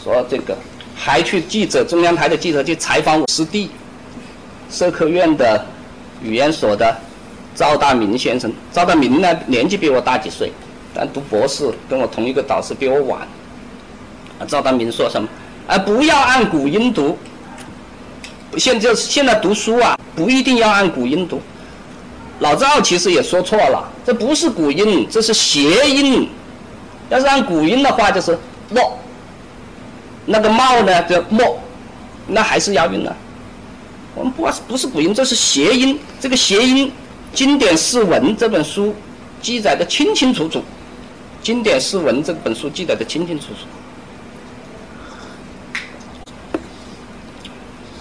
[0.04, 0.58] 说这个，
[1.02, 3.72] 还去记者中央台的记者去采访我师弟，
[4.70, 5.66] 社科院的
[6.22, 6.94] 语言所的
[7.56, 10.52] 赵大明先生，赵大明呢年纪比我大几岁。
[10.94, 13.22] 但读博士跟我同一个导师比我晚。
[14.40, 15.28] 啊，赵大明说什么？
[15.68, 17.18] 啊，不要按古音读。
[18.58, 21.42] 现在现在读书啊，不一定要按古音读。
[22.40, 26.28] 老赵其实也说错了，这不是古音，这是谐音。
[27.10, 28.38] 要是按古音的话，就是
[28.70, 28.99] “莫”，
[30.26, 31.60] 那个“茂”呢叫“莫”，
[32.28, 33.16] 那还是押韵呢。
[34.16, 36.00] 我们不不是古音，这是谐音。
[36.20, 36.88] 这个谐音，
[37.34, 38.94] 《经典释文》这本书
[39.42, 40.64] 记载的清清楚楚。
[41.42, 43.60] 经典诗文这本书记载的清清楚楚。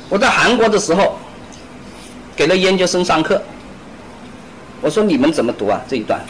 [0.08, 1.18] 我在韩国的时候，
[2.34, 3.40] 给了研究生上课，
[4.80, 6.20] 我说你们怎么读啊这一段？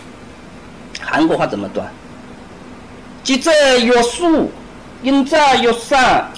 [1.00, 1.80] 韩国话怎么读？
[3.24, 4.50] 记者有数，
[5.02, 6.30] 音者有三。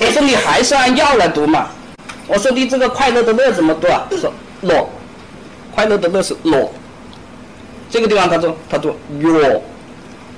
[0.00, 1.68] 我说你还是按药来读嘛。
[2.26, 4.06] 我说你这个快乐的乐怎么读啊？
[4.10, 4.32] 说
[4.62, 4.88] 乐，
[5.74, 6.70] 快乐的乐是乐。
[7.90, 9.62] 这个地方他说，他说哟，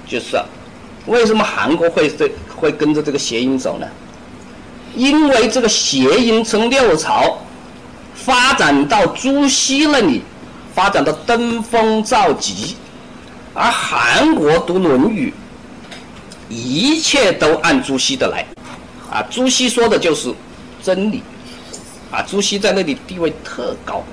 [0.07, 0.37] 就是
[1.07, 3.87] 为什么韩国会这会跟着这个谐音走呢？
[4.95, 7.39] 因为这个谐音从六朝
[8.15, 10.23] 发展到朱熹那里，
[10.75, 12.77] 发展到登峰造极，
[13.53, 15.33] 而韩国读《论语》，
[16.55, 18.47] 一切都按朱熹的来，
[19.11, 20.33] 啊，朱熹说的就是
[20.81, 21.21] 真理，
[22.13, 24.05] 啊，朱熹在那里地位特高。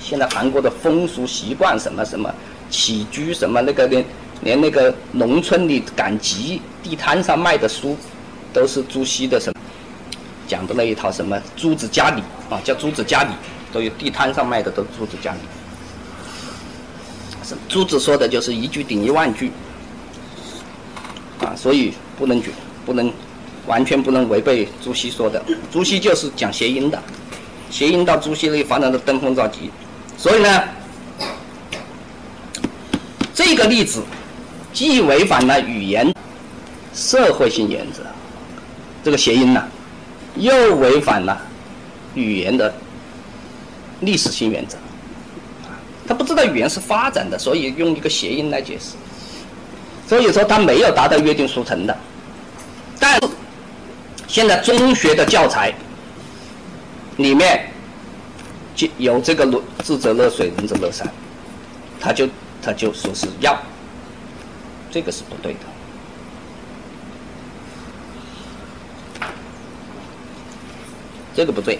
[0.00, 2.28] 现在韩国的风俗习惯什么什么
[2.68, 4.04] 起居什么那个连
[4.42, 7.96] 连那个农村里赶集地摊上卖的书，
[8.52, 9.60] 都是朱熹的什么
[10.48, 13.30] 讲的那一套什么朱子家礼啊，叫朱子家礼，
[13.72, 15.38] 都有地摊上卖的都是诸子家礼。
[17.44, 19.50] 是朱子说的就是一句顶一万句，
[21.42, 22.50] 啊，所以不能举，
[22.86, 23.12] 不能
[23.66, 25.42] 完全不能违背朱熹说的。
[25.72, 27.02] 朱熹就是讲谐音的，
[27.68, 29.70] 谐音到朱熹那里发展的登峰造极，
[30.16, 30.62] 所以呢，
[33.34, 34.02] 这个例子
[34.72, 36.14] 既违反了语言
[36.94, 38.02] 社会性原则，
[39.02, 39.64] 这个谐音呢，
[40.36, 41.40] 又违反了
[42.14, 42.72] 语言的
[44.00, 44.78] 历史性原则。
[46.06, 48.96] 他不知道语言是发展的，所以用一个谐音来解释。
[50.06, 51.96] 所以说他没有达到约定俗成的。
[53.00, 53.28] 但是
[54.28, 55.72] 现在中学的教材
[57.16, 57.68] 里面
[58.74, 59.46] 就有这个
[59.82, 61.06] “智者乐水，仁者乐山”，
[62.00, 62.28] 他就
[62.62, 63.56] 他就说是要，
[64.90, 65.60] 这个是不对的。
[71.34, 71.78] 这个不对。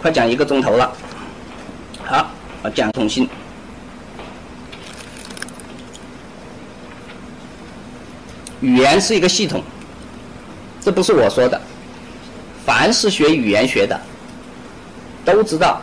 [0.00, 0.94] 快讲一个钟头了，
[2.04, 2.30] 好，
[2.64, 3.28] 啊讲通信。
[8.60, 9.62] 语言是一个系统，
[10.80, 11.60] 这不是我说的，
[12.64, 14.00] 凡是学语言学的
[15.22, 15.82] 都知道，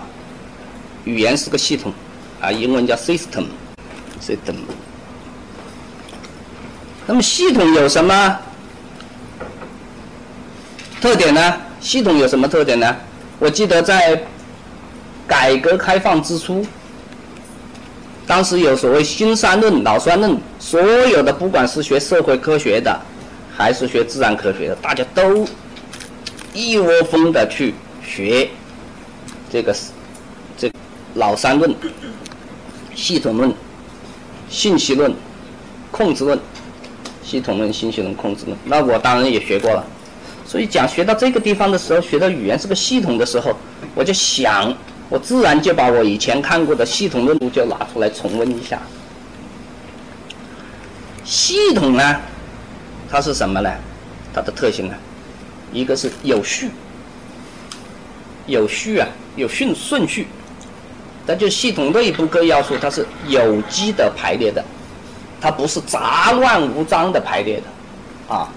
[1.05, 1.93] 语言是个系统，
[2.41, 4.55] 啊，英文叫 system，system。
[7.05, 8.39] 那么系统有什么
[10.99, 11.61] 特点呢？
[11.79, 12.95] 系统有什么特点呢？
[13.37, 14.23] 我记得在
[15.31, 16.61] 改革开放之初，
[18.27, 22.99] 当时有所谓新三论、老三论，所有的不管是学社会科学的，
[23.55, 25.47] 还是学自然科学的，大家都
[26.53, 27.73] 一窝蜂的去
[28.05, 28.49] 学
[29.49, 29.73] 这个
[30.57, 30.69] 这
[31.13, 31.73] 老三论、
[32.93, 33.53] 系统论、
[34.49, 35.13] 信息论、
[35.91, 36.37] 控制论、
[37.23, 38.57] 系统论、信息论、控制论。
[38.65, 39.81] 那我当然也学过了。
[40.45, 43.55] 所以讲学到这个地方的时候，学到语言是个系统的时候，
[43.95, 44.75] 我就想，
[45.11, 48.79] 我自然就把我以前看过的系统论就拿出来重温一下。
[51.25, 52.15] 系统呢，
[53.09, 53.69] 它是什么呢？
[54.33, 54.95] 它的特性呢，
[55.73, 56.71] 一个是有序，
[58.47, 60.27] 有序啊，有顺顺序，
[61.25, 64.63] 那就系统内部各要素它是有机的排列的，
[65.41, 68.47] 它不是杂乱无章的排列的，啊。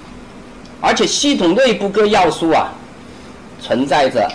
[0.80, 2.68] 而且系统内部各要素啊，
[3.61, 4.30] 存在着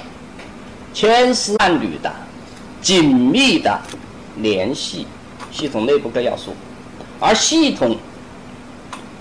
[0.93, 2.11] 千丝万缕的
[2.81, 3.79] 紧密的
[4.37, 5.05] 联系。
[5.51, 6.53] 系统内部各要素，
[7.19, 7.97] 而系统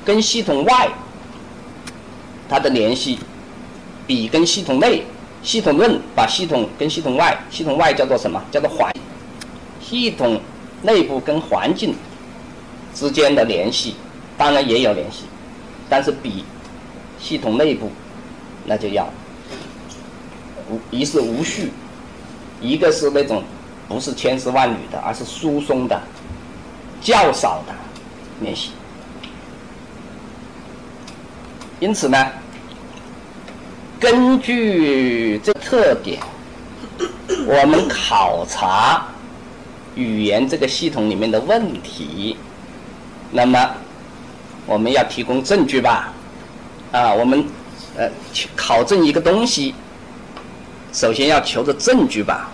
[0.05, 0.89] 跟系统外
[2.49, 3.19] 它的联系，
[4.07, 5.05] 比跟系统内。
[5.43, 8.43] 系统论把系统跟系统外，系统外叫做什么？
[8.51, 8.93] 叫做环。
[9.81, 10.41] 系统
[10.83, 11.95] 内部跟环境
[12.95, 13.95] 之间的联系，
[14.37, 15.25] 当然也有联系，
[15.89, 16.45] 但是比。
[17.21, 17.91] 系统内部，
[18.64, 19.09] 那就要
[20.71, 21.73] 无一是无序，
[22.61, 23.43] 一个是那种
[23.89, 26.01] 不是千丝万缕的，而是疏松的、
[27.01, 27.75] 较少的
[28.41, 28.71] 联系。
[31.81, 32.27] 因此呢，
[34.01, 36.21] 根据这特点，
[37.47, 39.07] 我们考察
[39.95, 42.37] 语言这个系统里面的问题，
[43.31, 43.71] 那么
[44.66, 46.12] 我们要提供证据吧。
[46.91, 47.45] 啊，我们
[47.97, 48.09] 呃
[48.57, 49.75] 考证一个东西，
[50.93, 52.51] 首先要求的证据吧。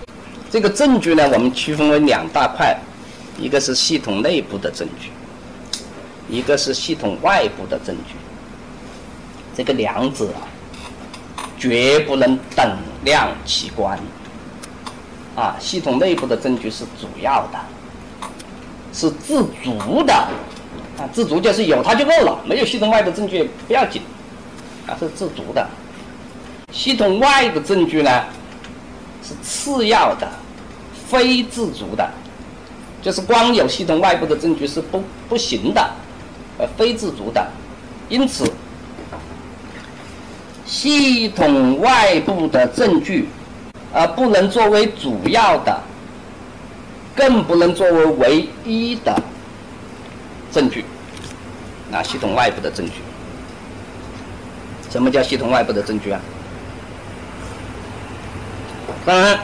[0.50, 2.76] 这个证据呢，我们区分为两大块，
[3.38, 5.10] 一个是系统内部的证据，
[6.28, 8.14] 一个是系统外部的证据。
[9.56, 10.28] 这个两者
[11.58, 13.98] 绝不能等量齐观。
[15.36, 17.58] 啊，系统内部的证据是主要的，
[18.92, 20.12] 是自足的。
[20.96, 24.02] 啊，自足就是有它就够了，没有系统外的证据不要紧。
[24.86, 25.66] 啊是自足的，
[26.74, 28.10] 系统外的证据呢
[29.22, 30.28] 是次要的，
[31.08, 32.10] 非自足的，
[33.00, 35.90] 就是光有系统外部的证据是不不行的，
[36.58, 37.46] 呃，非自足的。
[38.08, 38.44] 因此，
[40.66, 43.28] 系统外部的证据，
[43.92, 45.80] 呃，不能作为主要的，
[47.14, 49.16] 更不能作为唯一的
[50.52, 50.84] 证据。
[51.92, 52.94] 啊，系统外部的证据。
[54.90, 56.20] 什么叫系统外部的证据啊？
[59.04, 59.38] 当然，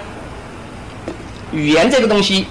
[1.53, 2.47] 语言这个东西，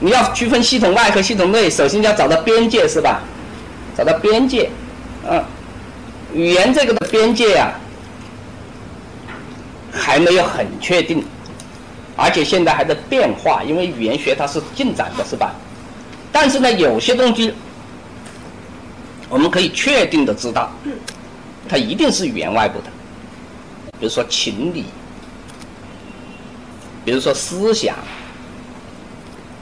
[0.00, 3.22] 你要区分系统外和系统内，首先要找到边界，是吧？
[3.96, 4.70] 找到边界，
[5.26, 5.42] 嗯，
[6.34, 7.72] 语言这个的边界啊，
[9.90, 11.24] 还没有很确定，
[12.16, 15.54] 而且现在还在变化，因为语言学它是进展的，是吧？
[16.30, 17.54] 但是呢，有些东西
[19.30, 20.70] 我们可以确定的知道。
[21.68, 22.84] 它一定是语言外部的，
[23.98, 24.84] 比如说情理，
[27.06, 27.94] 比如说思想，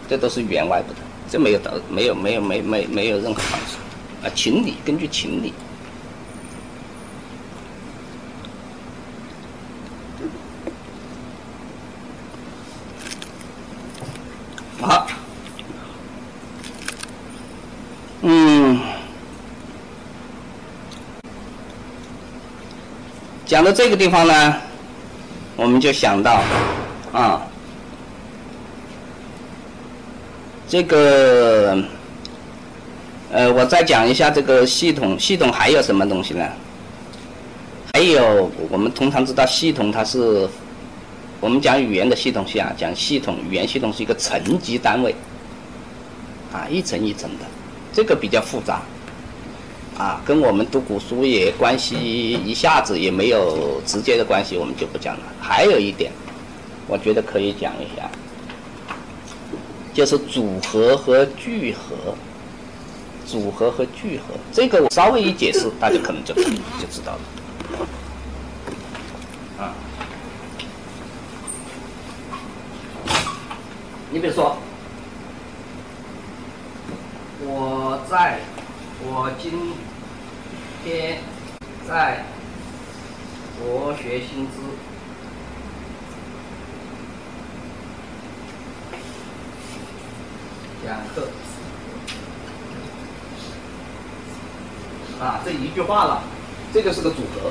[0.09, 0.99] 这都是言外不得，
[1.31, 3.77] 这没有得，没有没有没没没有任何好处
[4.27, 4.33] 啊。
[4.35, 5.53] 情理，根据情理。
[14.81, 15.07] 好，
[18.23, 18.81] 嗯，
[23.45, 24.57] 讲到这个地方呢，
[25.57, 26.43] 我们就想到
[27.15, 27.47] 啊，
[30.69, 31.79] 这个，
[33.31, 36.45] 呃，我再讲一下这个系统，系统还有什么东西呢？
[37.93, 40.49] 还有我们通常知道系统它是。
[41.41, 45.15] 我们讲语言的系统下，讲系统语言系统是一个层级单位，
[46.51, 47.45] 啊，一层一层的，
[47.93, 48.81] 这个比较复杂，
[49.99, 51.97] 啊，跟我们读古书也关系
[52.47, 55.23] 一下子也没有直接的关系，我们就不讲了。
[55.39, 56.11] 还有一点，
[56.87, 58.11] 我觉得可以讲一下，
[59.93, 62.15] 就是组合和聚合，
[63.27, 67.21] 组合和聚合，这个我稍微一解释，大家可能就就知道了。
[69.59, 69.73] 啊
[74.11, 74.57] 你比如说，
[77.41, 78.39] 我在，
[79.03, 79.73] 我今
[80.85, 81.19] 天
[81.89, 82.25] 在
[83.59, 84.53] 国学新知
[90.87, 91.27] 讲课，
[95.85, 96.23] 啊，这一句话了，
[96.73, 97.51] 这就是个组合，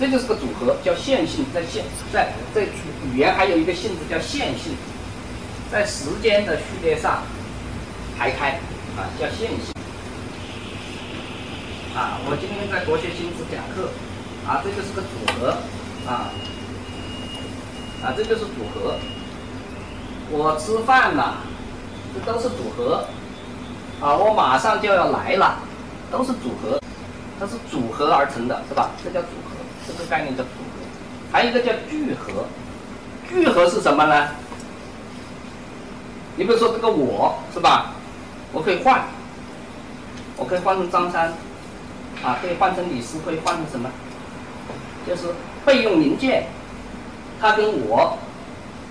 [0.00, 2.62] 这就是个组合，叫线性，在线，在在
[3.12, 4.74] 语言还有一个性质叫线性。
[5.70, 7.22] 在时间的序列上
[8.18, 8.58] 排开，
[8.96, 9.74] 啊，叫线性。
[11.94, 13.90] 啊，我今天在国学新知讲课，
[14.46, 15.08] 啊，这就是个组
[15.38, 15.58] 合，
[16.06, 16.32] 啊，
[18.02, 18.96] 啊，这就是组合。
[20.30, 21.38] 我吃饭了，
[22.14, 23.04] 这都是组合。
[24.00, 25.58] 啊，我马上就要来了，
[26.10, 26.80] 都是组合，
[27.38, 28.90] 它是组合而成的，是吧？
[29.02, 30.80] 这叫组合，这个概念叫组合。
[31.30, 32.46] 还有一个叫聚合，
[33.28, 34.28] 聚合是什么呢？
[36.36, 37.94] 你比如说这个我是吧？
[38.52, 39.04] 我可以换，
[40.36, 41.32] 我可以换成张三，
[42.22, 43.90] 啊，可以换成李四，可以换成什么？
[45.06, 45.34] 就是
[45.64, 46.46] 备用零件，
[47.40, 48.18] 它跟我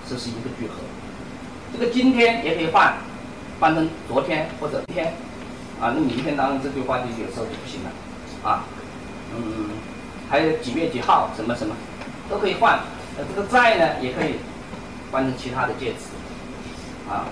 [0.08, 0.74] 这是一个聚合。
[1.72, 2.94] 这个今天也可以换，
[3.60, 5.14] 换成昨天或者天，
[5.80, 7.90] 啊，那明天当然这句话就有时候就不行了，
[8.42, 8.64] 啊，
[9.34, 9.70] 嗯，
[10.28, 11.74] 还有几月几号什么什么
[12.28, 12.80] 都可以换。
[13.16, 14.36] 那这个债呢也可以
[15.10, 16.10] 换成其他的介词。
[17.10, 17.24] 啊，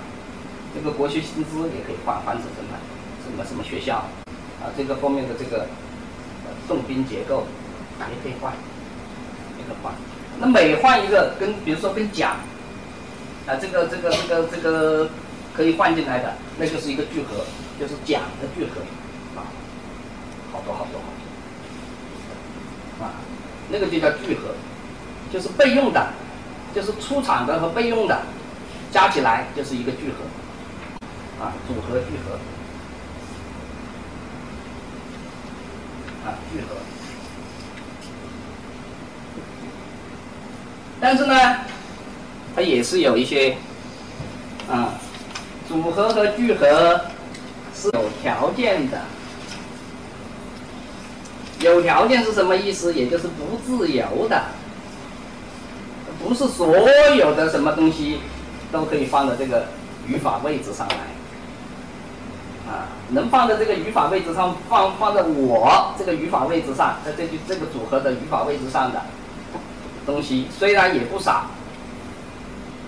[0.74, 2.78] 这个国学薪资也可以换换成什么
[3.24, 3.96] 什么什么学校，
[4.60, 5.66] 啊，这个后面的这个
[6.66, 7.46] 重兵结构
[7.98, 8.52] 也可以换，
[9.58, 9.92] 也可以换。
[10.38, 12.36] 那每换一个跟比如说跟甲，
[13.46, 15.08] 啊，这个这个这个这个
[15.54, 17.44] 可以换进来的，那就是一个聚合，
[17.78, 18.80] 就是甲的聚合，
[19.38, 19.44] 啊，
[20.52, 21.06] 好多好多好
[22.98, 23.12] 多，啊，
[23.70, 24.54] 那个就叫聚合，
[25.32, 26.08] 就是备用的，
[26.74, 28.22] 就是出厂的和备用的。
[28.92, 32.38] 加起来就是一个聚合，啊，组合聚合，
[36.24, 36.76] 啊，聚合。
[40.98, 41.34] 但是呢，
[42.54, 43.58] 它也是有一些，
[44.70, 44.94] 啊，
[45.68, 47.02] 组合和聚合
[47.74, 48.98] 是有条件的。
[51.60, 52.94] 有条件是什么意思？
[52.94, 54.44] 也就是不自由的，
[56.22, 56.76] 不是所
[57.16, 58.20] 有的什么东西。
[58.72, 59.66] 都可以放到这个
[60.08, 60.96] 语法位置上来，
[62.68, 69.00] 啊，能放在这个语法位置上，放放在我这个语法位置上，在这句这个组合的语法位置上的
[70.04, 71.46] 东西，虽然也不少，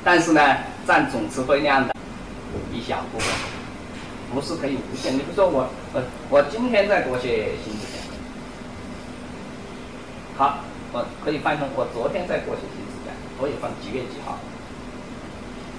[0.03, 1.95] 但是呢，占总词汇量的
[2.75, 3.29] 一小部分，
[4.35, 5.15] 不是可以无限。
[5.15, 7.98] 你比如说我，我我今天在国学新知讲，
[10.39, 10.61] 好，
[10.93, 14.39] 我可以换成我昨天在国学新知讲，我也放几月几号。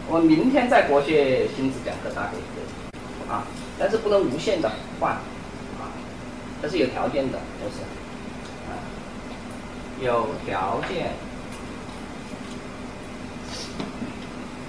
[0.10, 3.48] 我明天在国学新知讲课，大概可以啊，
[3.80, 5.96] 但是不能无限的换啊，
[6.62, 7.80] 这是有条件的，就是
[8.68, 8.84] 啊，
[10.02, 11.14] 有条件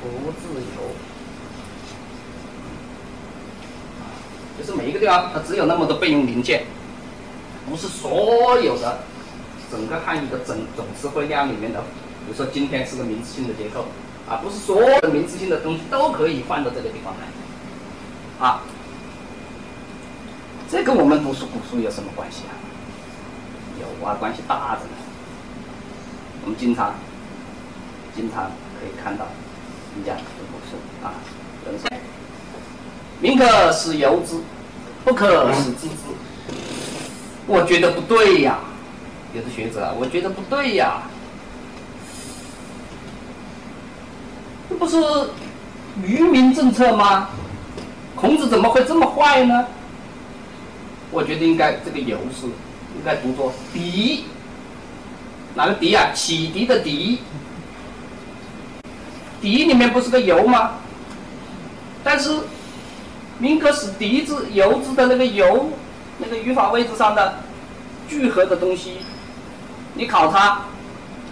[0.01, 0.95] 不自由。
[4.57, 6.63] 就是每一个地方它只有那么多备用零件，
[7.69, 9.01] 不是所有的
[9.71, 13.87] 整个汉语的整总词汇量里面的，比如说今天是个名词性的结构。
[14.29, 18.63] 啊，不是所有的名词性的东西都可以放到这个地方来，啊，
[20.71, 22.55] 这跟我们读书古书有什么关系啊？
[23.81, 24.93] 有啊，关系大着呢。
[26.45, 26.95] 我们经常、
[28.15, 29.27] 经常可以看到
[29.97, 31.11] 人家读古书啊，
[31.67, 31.91] 人说
[33.19, 34.37] 民可使由之，
[35.05, 36.55] 不可使知之。
[37.49, 38.61] 我觉得不对呀，
[39.35, 41.03] 有的学者啊，我觉得不对呀，
[44.69, 44.97] 这不是
[46.05, 47.29] 愚民政策吗？
[48.17, 49.67] 孔子怎么会这么坏呢？
[51.11, 54.25] 我觉得应该这个“游”是应该读作“敌”，
[55.55, 56.11] 哪个“敌”啊？
[56.15, 57.21] 启迪的“迪
[59.41, 60.73] ”，“迪”里面不是个“游”吗？
[62.05, 62.31] 但是
[63.39, 65.71] “民可使敌之由之”的那个“游”，
[66.19, 67.39] 那个语法位置上的
[68.09, 68.99] 聚合的东西，
[69.95, 70.63] 你考它，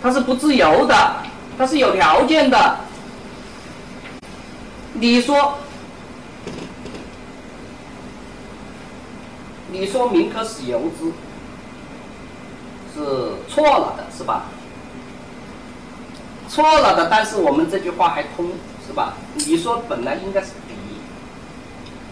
[0.02, 1.16] 它是不自由的，
[1.56, 2.76] 它是有条件的。
[4.94, 5.58] 你说？
[9.70, 11.12] 你说“民可使由之”
[12.94, 14.44] 是错了的，是吧？
[16.48, 18.50] 错了的，但是我们这句话还通，
[18.86, 19.12] 是吧？
[19.34, 20.74] 你说本来应该是“敌”，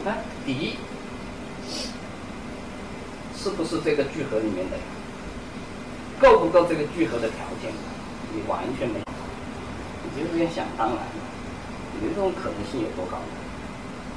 [0.07, 0.77] 啊，“敌”
[3.37, 4.77] 是不是这个聚合里面的？
[6.21, 7.73] 够不够这个聚合的条件？
[8.35, 9.05] 你完全没有，
[10.05, 10.99] 你就这样想当然，
[12.01, 13.17] 你这种可能性有多高？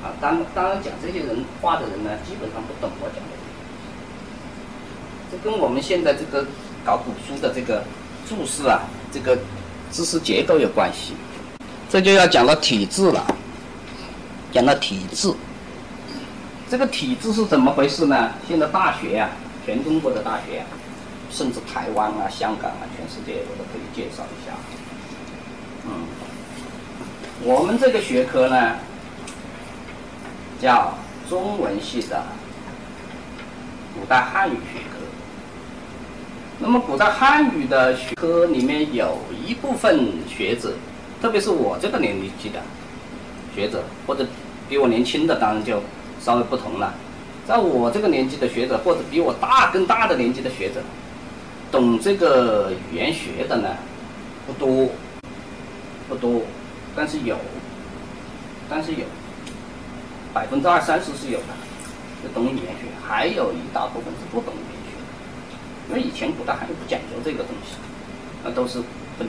[0.03, 3.31] 啊，当当然讲这些人话的人呢，基本上不懂我讲的。
[5.31, 6.45] 这跟我们现在这个
[6.85, 7.83] 搞古书的这个
[8.27, 8.81] 注释啊，
[9.11, 9.37] 这个
[9.91, 11.13] 知识结构有关系。
[11.89, 13.25] 这就要讲到体制了，
[14.51, 15.33] 讲到体制。
[16.69, 18.31] 这个体制是怎么回事呢？
[18.47, 19.29] 现在大学呀，
[19.65, 20.65] 全中国的大学啊，
[21.31, 24.53] 甚至台湾啊、香港啊，全世界我都可以介绍一下。
[25.85, 25.91] 嗯，
[27.43, 28.75] 我们这个学科呢。
[30.61, 30.93] 叫
[31.29, 32.21] 中文系的
[33.97, 34.99] 古代汉语学科。
[36.59, 40.73] 那么古代汉语的学科里面有一部分学者，
[41.21, 42.59] 特别是我这个年纪的
[43.55, 44.27] 学者，或者
[44.67, 45.81] 比我年轻的，当然就
[46.19, 46.93] 稍微不同了。
[47.47, 50.81] 在我这个年纪的学者，或者比我大更大的年纪的学者，
[51.71, 53.69] 懂这个语言学的呢，
[54.47, 54.89] 不多，
[56.07, 56.41] 不多，
[56.95, 57.37] 但是有，
[58.69, 59.05] 但是有。
[60.31, 61.47] 百分之二三十是有的，
[62.21, 67.77] 是懂语言学，还有一大部分是不懂语言学，因为以前古代还不讲究这个东西，
[68.43, 68.79] 那都是，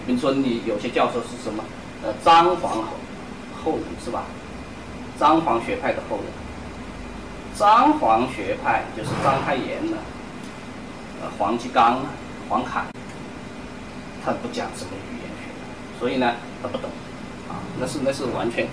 [0.06, 1.64] 比如说你有些教授是什么，
[2.02, 2.88] 呃，张皇后
[3.64, 4.24] 后人是吧？
[5.18, 6.26] 张皇学派的后人，
[7.56, 9.96] 张皇学派就是章太炎呢，
[11.22, 12.06] 呃，黄继刚啊，
[12.50, 12.84] 黄侃，
[14.22, 15.48] 他不讲什么语言学，
[15.98, 16.90] 所以呢，他不懂，
[17.48, 18.66] 啊，那是那是完全，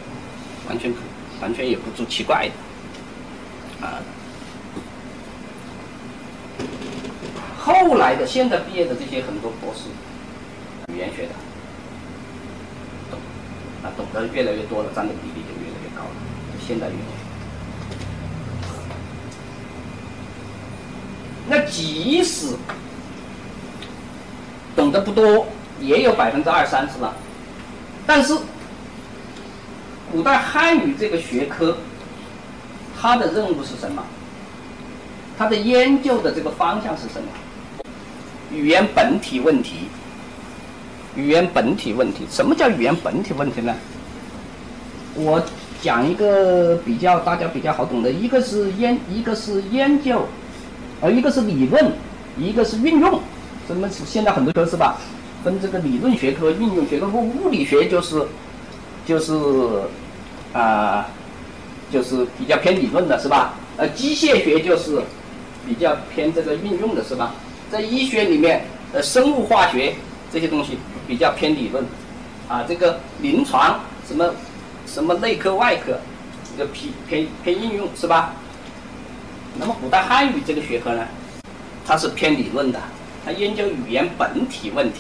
[0.68, 1.00] 完全可。
[1.40, 2.50] 完全也不足奇怪
[3.80, 4.02] 的，啊！
[7.60, 9.82] 后来的现在毕业的这些很多博士，
[10.92, 11.34] 语言学的，
[13.12, 13.20] 懂，
[13.84, 16.10] 啊，懂得越来越多了，占的比例就越来越高了。
[16.68, 17.02] 现代语言
[21.48, 22.56] 那即使
[24.88, 25.46] 懂得不多，
[25.82, 27.14] 也有百分之二三十了，
[28.06, 28.34] 但是。
[30.10, 31.76] 古代汉语这个学科，
[32.98, 34.02] 它的任务是什么？
[35.38, 37.28] 它的研究的这个方向是什么？
[38.54, 39.90] 语言本体问题。
[41.18, 43.76] 语言本体问题，什么叫语言本体问题呢？
[45.16, 45.44] 我
[45.82, 50.26] 讲一个比较大家比较好懂的，一个是研，一个是研究，
[51.02, 51.92] 而一个是理论，
[52.38, 53.20] 一个是运用。
[53.68, 53.90] 什么？
[53.90, 54.98] 现在很多科是吧？
[55.44, 57.08] 分这个理论学科、运用学科。
[57.08, 58.26] 物物理学就是。
[59.08, 59.32] 就是，
[60.52, 61.08] 啊，
[61.90, 63.54] 就是比较偏理论的是吧？
[63.78, 65.02] 呃，机械学就是
[65.66, 67.34] 比较偏这个运用的是吧？
[67.72, 69.96] 在医学里面，呃，生物化学
[70.30, 70.78] 这些东西
[71.08, 71.86] 比较偏理论，
[72.50, 74.30] 啊，这个临床什么
[74.86, 75.98] 什么内科外科，
[76.52, 78.34] 这个偏偏偏应用是吧？
[79.58, 81.08] 那么古代汉语这个学科呢，
[81.86, 82.82] 它是偏理论的，
[83.28, 85.00] 它研究语言本体问题。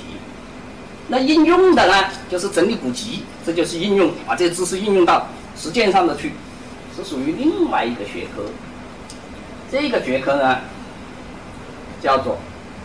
[1.07, 6.33] 那应用的呢，就是整理古籍，这就是应用，把这些知识应用到实践上的去，
[6.93, 8.43] 是属于另外一个学科。
[9.71, 10.59] 这个学科呢，
[12.03, 12.37] 叫做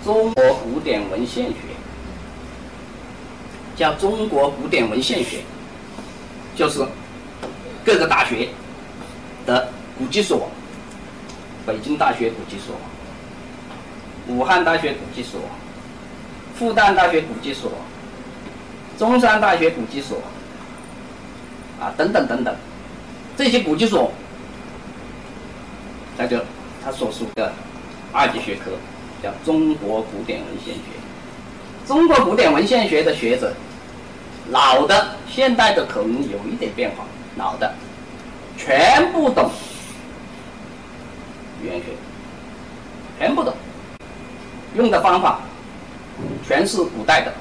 [0.05, 1.57] 中国古典文献学，
[3.75, 5.41] 叫中国古典文献学，
[6.55, 6.87] 就是
[7.85, 8.51] 各个大学
[9.45, 10.49] 的古籍所，
[11.67, 12.77] 北京大学古籍所，
[14.29, 15.41] 武汉大学古籍所，
[16.55, 17.71] 复旦大学古籍所。
[18.99, 20.19] 中山大学古籍所，
[21.81, 22.55] 啊，等等等等，
[23.37, 24.13] 这些古籍所，
[26.17, 26.39] 它就
[26.85, 27.53] 它所属的
[28.13, 28.71] 二级学科
[29.23, 30.83] 叫中国古典文献学。
[31.85, 33.53] 中国古典文献学的学者，
[34.51, 37.05] 老的、现代的可能有一点变化，
[37.37, 37.75] 老的
[38.57, 39.51] 全部懂
[41.61, 41.87] 语言学，
[43.19, 43.53] 全部懂，
[44.75, 45.41] 用的方法
[46.47, 47.33] 全是古代的，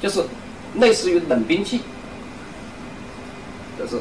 [0.00, 0.24] 就是
[0.76, 1.80] 类似于冷兵器，
[3.78, 3.98] 就是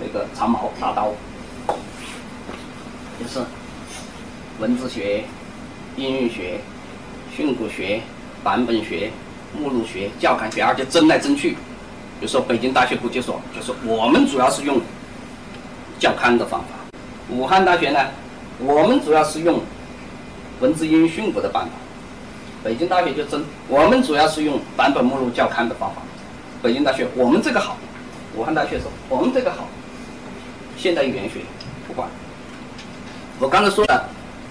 [0.00, 1.12] 这个长矛、大刀，
[3.20, 3.40] 就是
[4.58, 5.24] 文字学、
[5.96, 6.60] 音韵学、
[7.34, 8.00] 训诂学、
[8.42, 9.10] 版本学。
[9.56, 11.50] 目录学、教刊学，而且争来争去。
[12.18, 14.80] 比如说北京大学古籍所，就是我们主要是用
[15.96, 16.74] 教刊的方法；
[17.30, 18.00] 武汉大学呢，
[18.58, 19.60] 我们主要是用
[20.60, 21.70] 文字音训诂的办法。
[22.62, 26.02] 北京大学就争，我们主要是用版本目录教刊的方法。
[26.62, 27.76] 北京大学我们这个好，
[28.34, 29.68] 武汉大学说我们这个好。
[30.76, 31.40] 现代语言学
[31.86, 32.08] 不管。
[33.38, 34.04] 我刚才说的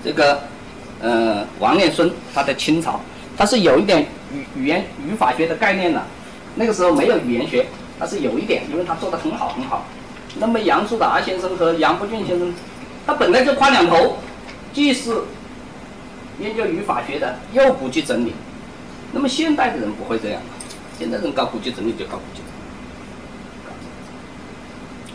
[0.03, 0.39] 这个，
[1.01, 2.99] 呃，王念孙他在清朝，
[3.37, 4.07] 他是有一点。
[4.33, 6.01] 语语言语法学的概念的，
[6.55, 7.67] 那个时候没有语言学，
[7.99, 9.85] 他是有一点，因为他做的很好很好。
[10.39, 12.51] 那么杨树达先生和杨伯峻先生，
[13.05, 14.17] 他本来就夸两头，
[14.73, 15.11] 既是
[16.39, 18.33] 研究语法学的，又古籍整理。
[19.11, 20.41] 那么现代的人不会这样，
[20.97, 22.41] 现代人搞古籍整理就搞古籍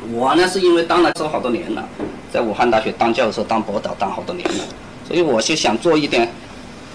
[0.00, 0.16] 整理。
[0.16, 1.86] 我呢是因为当了这好多年了，
[2.32, 4.64] 在武汉大学当教授、当博导当好多年了，
[5.06, 6.30] 所以我就想做一点，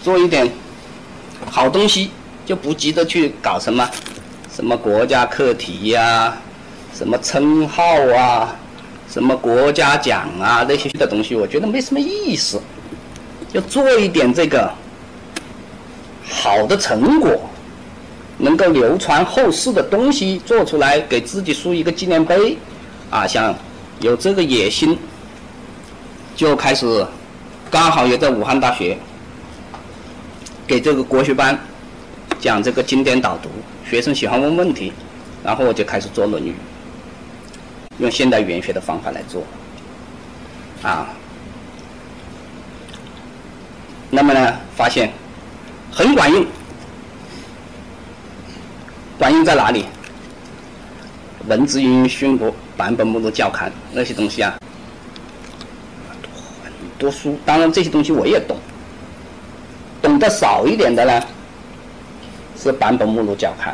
[0.01, 0.49] 做一点。
[1.51, 2.09] 好东西
[2.45, 3.87] 就不急着去搞什么，
[4.49, 6.37] 什么国家课题呀，
[6.93, 7.83] 什么称号
[8.15, 8.55] 啊，
[9.09, 12.61] 什么国家奖啊那些的东西，我觉得没什么意思。
[13.53, 14.69] 要做一点这个
[16.29, 17.49] 好的成果，
[18.37, 22.57] 能够流传后世的东西做出来，给自己竖一个纪念碑，
[23.09, 23.55] 啊，像
[23.99, 24.97] 有这个野心，
[26.35, 27.05] 就开始
[27.69, 28.97] 刚好也在武汉大学。
[30.65, 31.59] 给这个国学班
[32.39, 33.49] 讲这个经典导读，
[33.87, 34.93] 学生喜欢问问题，
[35.43, 36.51] 然后我就开始做《论语》，
[37.97, 39.43] 用现代语言学的方法来做，
[40.81, 41.09] 啊，
[44.15, 45.11] 那么呢，发现
[45.91, 46.45] 很管用，
[49.17, 49.85] 管用在哪里？
[51.47, 54.53] 文字音训诂、版本目录教刊那些东西啊，
[56.63, 58.55] 很多书，当然这些东西我也懂。
[59.99, 61.23] 懂得少一点的呢，
[62.55, 63.73] 是版本目录教刊；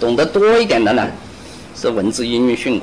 [0.00, 1.06] 懂得多一点的呢，
[1.76, 2.82] 是文字音韵训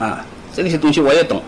[0.00, 0.02] 诂。
[0.02, 0.24] 啊，
[0.54, 1.42] 这些东西我也懂，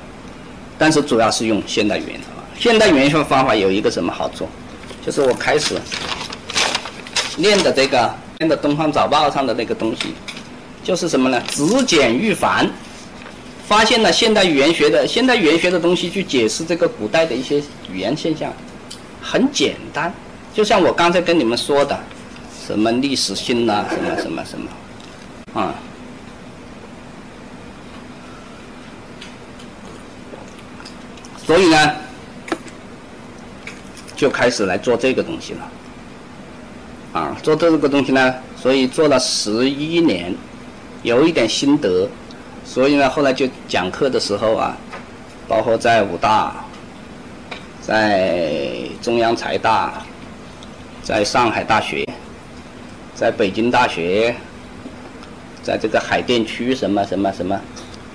[0.83, 2.43] 但是主要是用现代语言的方法。
[2.59, 4.49] 现代语言学方法有一个什么好处？
[5.07, 5.81] 就是我开始
[7.37, 10.13] 练的这个练的《东方早报》上的那个东西，
[10.83, 11.41] 就是什么呢？
[11.47, 12.69] 只简欲繁。
[13.69, 18.53] 发现了现代语言学的现代语言学的东西去解释这个古代的一些语言现象，
[19.23, 20.13] 很简单，
[20.53, 21.97] 就像我刚才跟你们说的，
[22.67, 25.73] 什么历史性呐，什么什么什么，啊，
[31.45, 31.93] 所以呢，
[34.17, 35.71] 就开始来做这个东西了，
[37.13, 40.35] 啊，做这个东西呢，所以做了十一年，
[41.03, 42.09] 有一点心得。
[42.65, 44.77] 所以呢，后来就讲课的时候啊，
[45.49, 46.65] 包括在武大、
[47.81, 50.01] 在中央财大、
[51.03, 52.09] 在上海大学、
[53.17, 54.35] 在北京大学、
[55.61, 57.61] 在这个海淀区什么什么什么，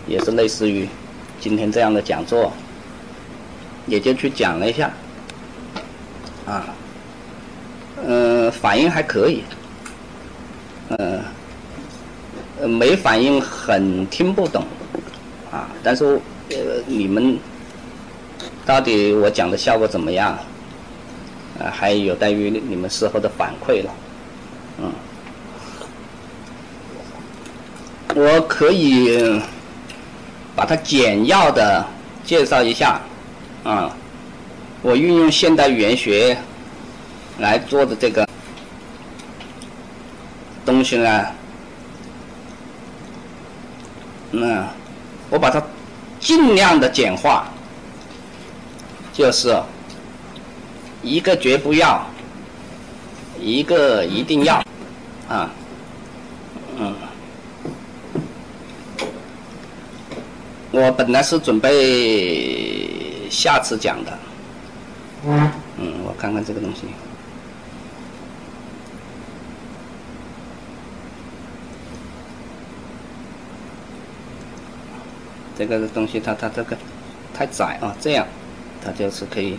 [0.08, 0.88] 也是类似于
[1.42, 2.52] 今天这样的讲座，
[3.88, 4.92] 也就去讲了一下，
[6.46, 6.66] 啊，
[8.06, 9.44] 嗯，反应还可以，
[10.90, 11.22] 嗯。
[12.68, 14.64] 没反应，很听不懂，
[15.52, 15.70] 啊！
[15.84, 16.20] 但是，
[16.50, 16.58] 呃，
[16.88, 17.38] 你们
[18.66, 20.32] 到底我讲的效果怎么样？
[21.60, 23.92] 啊，还有待于你们事后的反馈了，
[24.82, 24.92] 嗯。
[28.16, 29.40] 我可以
[30.56, 31.86] 把它简要的
[32.26, 33.00] 介绍一下，
[33.68, 33.94] 啊，
[34.82, 36.38] 我运用现代语言学
[37.38, 38.26] 来做的这个
[40.66, 41.26] 东西呢。
[44.32, 44.66] 那
[45.30, 45.62] 我把它
[46.18, 47.50] 尽量的简化，
[49.12, 49.54] 就是
[51.04, 52.02] 一个绝不要，
[53.38, 54.64] 一个一定要，
[55.28, 55.52] 啊，
[56.80, 56.96] 嗯，
[60.72, 62.90] 我本来是准备
[63.30, 64.18] 下次讲的。
[65.26, 65.52] 嗯。
[66.04, 66.88] 我看看这个东西。
[75.58, 76.78] 这个东西它它这个
[77.34, 78.28] 太窄啊这样
[78.86, 79.58] 它就是可以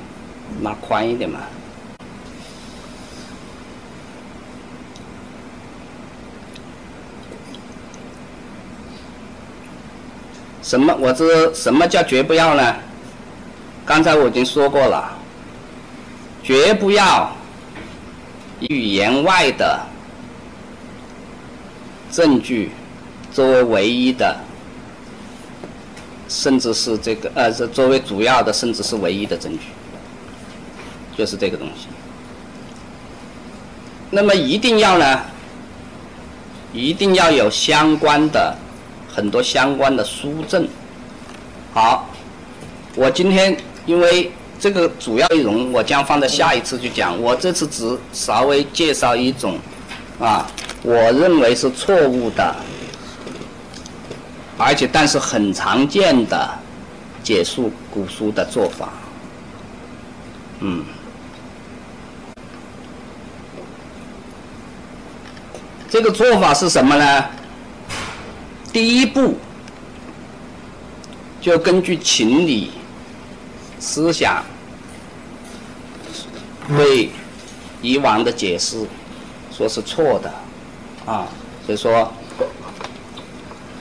[0.63, 1.41] 拉宽一点嘛。
[10.63, 12.88] 什么我这什么叫绝不要呢？
[13.89, 15.11] 刚才我已经说过了，
[16.43, 17.35] 绝不要
[18.69, 19.81] 语言外的
[22.13, 22.71] 证据
[23.33, 24.37] 作为唯一的，
[26.29, 29.69] 甚至是这个呃，是作为主要的，甚至是唯一的证据，
[31.17, 31.87] 就是这个东西。
[34.11, 35.23] 那么一定要呢，
[36.75, 38.55] 一定要有相关的
[39.11, 40.69] 很多相关的书证。
[41.73, 42.07] 好，
[42.95, 43.57] 我今天
[43.89, 47.19] 因为这个主要内容，我将放在下一次去讲。
[47.19, 49.59] 我这次只稍微介绍一种，
[50.21, 50.47] 啊，
[50.83, 52.55] 我认为是错误的，
[54.59, 56.51] 而且但是很常见的
[57.23, 58.91] 解述古书的做法，
[60.61, 60.85] 嗯。
[65.89, 67.25] 这个做法是什么呢？
[68.71, 69.39] 第一步，
[71.41, 72.73] 就根据情理、
[73.79, 74.45] 思想，
[76.77, 77.11] 对
[77.81, 78.87] 以往的解释
[79.57, 80.33] 说是错的，
[81.07, 81.27] 啊，
[81.65, 82.13] 所以说，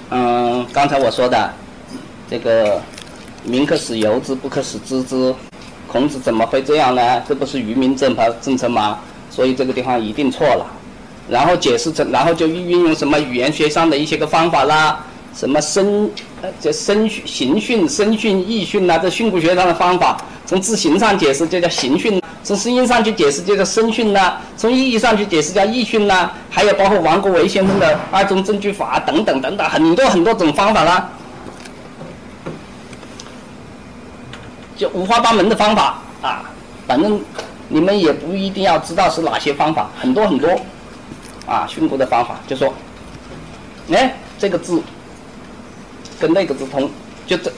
[0.09, 1.53] 嗯，刚才我说的
[2.29, 2.81] 这个
[3.43, 5.33] “民可使由之，不可使知之”，
[5.87, 7.21] 孔子怎么会这样呢？
[7.27, 8.99] 这不是愚民政策政策吗？
[9.29, 10.65] 所以这个地方一定错了。
[11.29, 15.05] 然后解释成，然后就运用什么语言学上的一些个方法啦，
[15.37, 16.09] 什么声，
[16.41, 31.07] 呃，这声训、形训、声训、意训呐，这训诂学上的方法，从字形上解释就叫形训，从声音上去解释就叫声训呐，从意义上去解释叫意训呐，还有包括王国维先生的二中证据法等等等等，很多很多种方法啦，
[34.75, 36.49] 就五花八门的方法啊，
[36.87, 37.21] 反正
[37.69, 40.59] 你们也不一定要知道是哪些方法，很多很多。
[41.45, 42.73] 啊，训诂的方法就说，
[43.93, 44.81] 哎，这个字
[46.19, 46.89] 跟那个字通，
[47.25, 47.51] 就这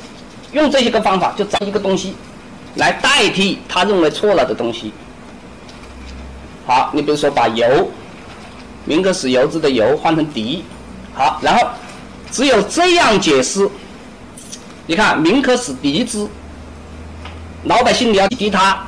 [0.51, 2.15] 用这些个方法，就找一个东西
[2.75, 4.91] 来代替他认为错了的东西。
[6.65, 7.89] 好，你比如说把“由”，
[8.85, 10.63] 民可使由之的“由”换成“敌”，
[11.13, 11.67] 好，然后
[12.31, 13.69] 只有这样解释，
[14.85, 16.27] 你看“民可使敌之”，
[17.65, 18.85] 老百姓你要敌他，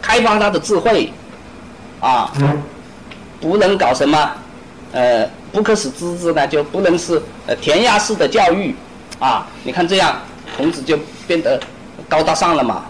[0.00, 1.12] 开发他的智慧，
[2.00, 2.32] 啊。
[3.40, 4.30] 不能搞什么，
[4.92, 8.74] 呃，不可使知之呢，就不能是呃填鸭式的教育，
[9.18, 10.18] 啊，你看这样，
[10.56, 11.60] 孔子就变得
[12.08, 12.86] 高大上了嘛。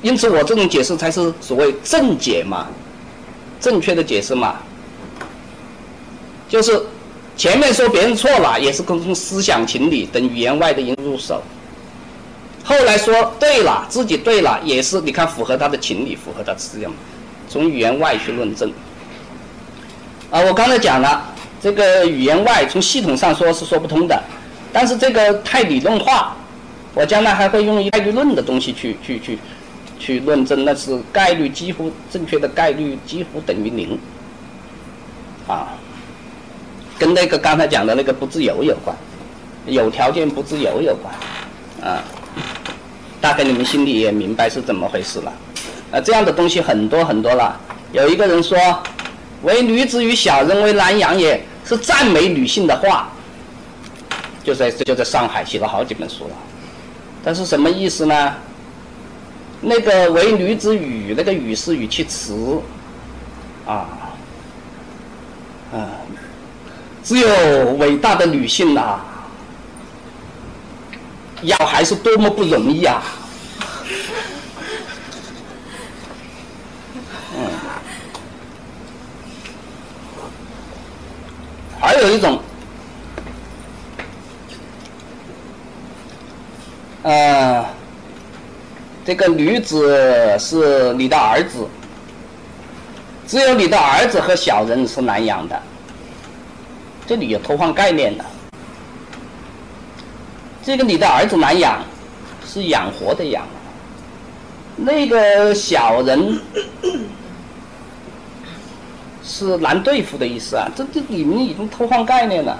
[0.00, 2.66] 因此，我这种解释才是所谓正解嘛，
[3.60, 4.56] 正确的解释嘛。
[6.48, 6.80] 就是
[7.36, 11.36] 前面说别人错了，也是从思想情理等语言外的因入手；
[12.62, 16.90] 后来说对了，自己对了，也是你看符合他的情理，符合他的思想，
[17.48, 18.72] 从语言外去论证。
[20.34, 21.22] 啊，我刚才讲了，
[21.62, 24.20] 这个语言外从系统上说是说不通的，
[24.72, 26.36] 但是这个太理论化，
[26.92, 29.38] 我将来还会用概率论的东西去去去
[29.96, 33.96] 去论证，那是概率几乎正确的概率几乎等于零，
[35.46, 35.68] 啊，
[36.98, 38.96] 跟那个刚才讲的那个不自由有关，
[39.66, 41.14] 有条件不自由有关，
[41.80, 42.02] 啊，
[43.20, 45.32] 大概你们心里也明白是怎么回事了，
[45.92, 47.56] 啊，这样的东西很多很多了，
[47.92, 48.58] 有一个人说。
[49.44, 53.08] 唯女子与小人为难养也，是赞美女性的话。
[54.42, 56.34] 就在就在上海写了好几本书了，
[57.24, 58.34] 但是什么意思呢？
[59.62, 62.60] 那个唯女子与那个语是语气词，
[63.64, 63.88] 啊，
[65.72, 65.88] 啊，
[67.02, 69.00] 只有伟大的女性呐，
[71.40, 73.02] 要还是多么不容易啊！
[81.84, 82.40] 还有一种，
[87.02, 87.62] 呃，
[89.04, 91.68] 这个女子是你的儿子，
[93.28, 95.60] 只有你的儿子和小人是难养的，
[97.06, 98.24] 这里有偷换概念的。
[100.64, 101.84] 这个你的儿子难养，
[102.46, 103.46] 是养活的养，
[104.74, 106.40] 那个小人。
[109.36, 110.70] 是难对付的意思啊！
[110.76, 112.56] 这这里面已经偷换概念了。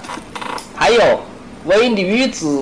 [0.75, 1.21] 还有，
[1.63, 2.61] 为女子，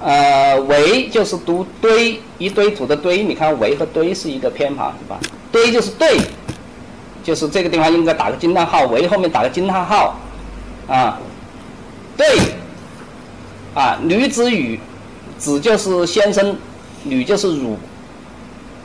[0.00, 5.20] 呃，为就是读堆一堆土的堆，你看为和堆是一个偏旁是吧？
[5.52, 6.18] 堆就是对，
[7.22, 10.16] 就是这个地方应该打个惊叹号，为后面打个惊叹号，
[10.88, 11.20] 啊，
[12.16, 12.26] 对，
[13.76, 14.76] 啊，女子与，
[15.38, 16.56] 子就是先生，
[17.04, 17.78] 女就是汝。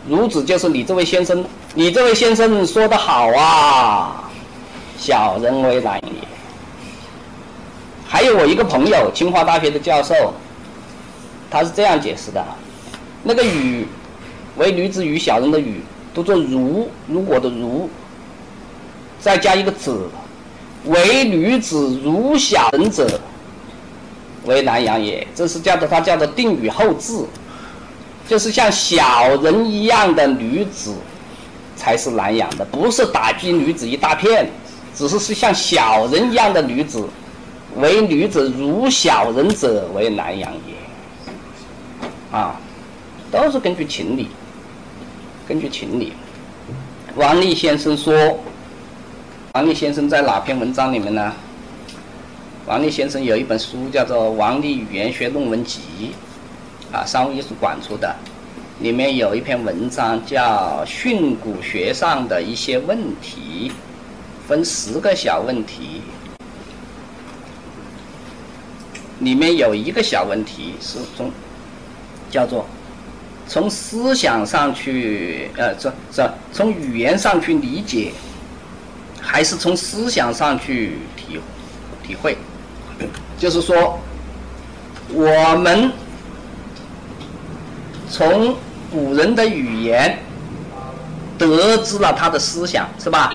[0.08, 1.44] 孺子就是你这位先生，
[1.78, 4.28] 你这位先生说的好啊，
[4.98, 6.28] 小人为难也。
[8.08, 10.34] 还有我一个朋友，清华大学的教授，
[11.52, 12.44] 他是这样解释的：
[13.22, 13.86] 那个“禹”
[14.58, 15.84] 为女子与小人的“禹”，
[16.16, 17.88] 读作“如”，如果的“如”，
[19.22, 20.10] 再加一个“子”，
[20.86, 23.20] 为女子如小人者，
[24.46, 25.28] 为南阳也。
[25.36, 27.24] 这是叫做他叫做定语后置，
[28.28, 30.96] 就是像小人一样的女子，
[31.78, 34.50] 才是南阳的，不是打击女子一大片，
[34.94, 37.08] 只是是像小人一样的女子。
[37.78, 42.36] 为女子如小人者，为南阳也。
[42.36, 42.60] 啊，
[43.32, 44.30] 都是根据情理，
[45.48, 46.14] 根据情理。
[47.16, 48.40] 王立先生说，
[49.54, 51.34] 王立先生在哪篇文章里面呢？
[52.66, 55.80] 王立先生有一本书叫做《王立语言学论文集》，
[56.96, 58.14] 啊，商务印书馆出的，
[58.80, 63.72] 里面有一篇文章叫《训诂学上的一些问题》，
[64.48, 66.02] 分十个小问题。
[69.20, 71.32] 里面有一个小问题是从
[72.30, 72.68] 叫做
[73.48, 78.12] 从思想上去呃，这这从语言上去理解，
[79.20, 81.40] 还是从思想上去体
[82.06, 82.38] 体会？
[83.40, 84.00] 就是说，
[85.10, 85.92] 我们
[88.08, 88.56] 从
[88.92, 90.18] 古人的语言
[91.38, 93.34] 得知了他的思想，是吧？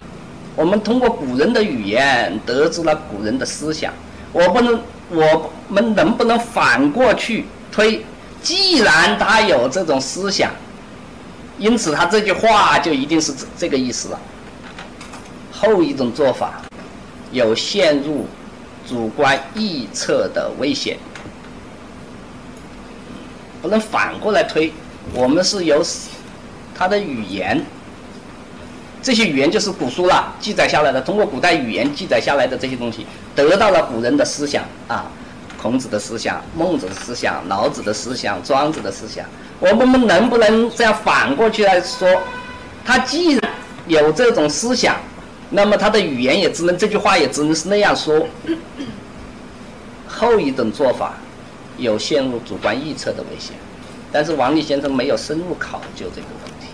[0.54, 3.92] 我们通过古人的语言得知了古人的思想，
[4.32, 4.80] 我不能。
[5.14, 8.02] 我们能不能反过去推？
[8.42, 10.50] 既然他有这种思想，
[11.58, 14.18] 因此他这句话就一定是这这个意思了。
[15.52, 16.62] 后一种做法，
[17.30, 18.26] 有陷入
[18.88, 20.96] 主观臆测的危险。
[23.60, 24.72] 不能反过来推，
[25.14, 25.84] 我们是由
[26.74, 27.64] 他的语言，
[29.02, 33.06] 这些语言就是古书了，记载下来的，通过古代语言记载下来的这些东西。
[33.34, 35.06] 得到了古人的思想啊，
[35.60, 39.26] 孔子的思想、孟子的思想、老子的思想、庄子的思想，
[39.58, 42.08] 我们能不能这样反过去来说？
[42.84, 43.50] 他既然
[43.86, 44.96] 有这种思想，
[45.50, 48.26] 那么他的语言也只能这句话也只能是那样说。
[50.06, 51.14] 后一种做法
[51.76, 53.56] 有陷入主观臆测的危险，
[54.12, 56.68] 但是王立先生没有深入考究这个问题。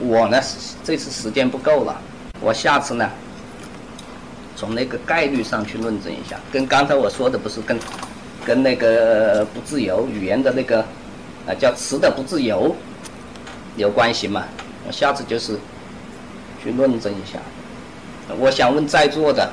[0.00, 0.40] 我呢，
[0.82, 2.00] 这次时间不够了，
[2.40, 3.08] 我下次呢。
[4.56, 7.78] 从那个概率上去论证一下，跟刚才我说的不是跟，
[8.44, 10.80] 跟那个不自由语言的那个，
[11.46, 12.74] 啊叫词的不自由，
[13.76, 14.42] 有关系吗？
[14.84, 15.56] 我下次就是
[16.60, 17.38] 去论证一下。
[18.36, 19.48] 我想问在座的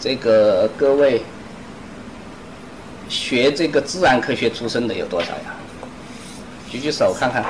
[0.00, 1.22] 这个各位，
[3.08, 5.54] 学这个自然科学出身的有多少呀？
[6.70, 7.44] 举举手看看。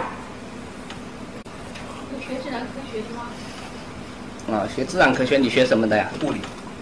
[2.20, 4.58] 学自然科学的吗？
[4.58, 6.08] 啊，学自然科学，你学什么的呀？
[6.22, 6.40] 物理。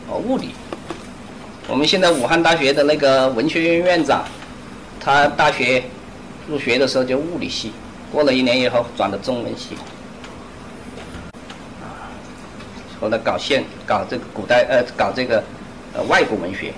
[0.08, 0.50] 哦，物理。
[1.66, 4.24] 我们现在武汉大学的那个文学院院长，
[5.00, 5.82] 他大学
[6.46, 7.72] 入学的时候就物理系，
[8.12, 9.76] 过了一年以后转的中文系，
[13.00, 15.42] 后来搞现搞这个古代呃搞这个
[15.94, 16.72] 呃外国文学。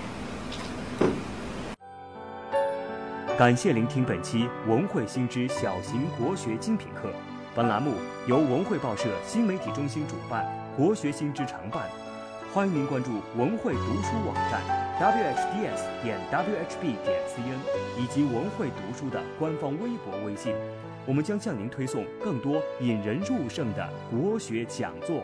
[3.38, 7.10] 感谢聆听本期文汇新知小型国学精品课，
[7.54, 7.92] 本栏目
[8.26, 11.86] 由文汇报社新媒体中心主办，国学新知常办。
[12.54, 14.62] 欢迎您关注文汇读书网站
[14.98, 20.54] whds 点 whb 点 cn 以及文汇读书的官方微博、微信，
[21.04, 25.22] 我们将向您推送更多引人入胜的国学讲座。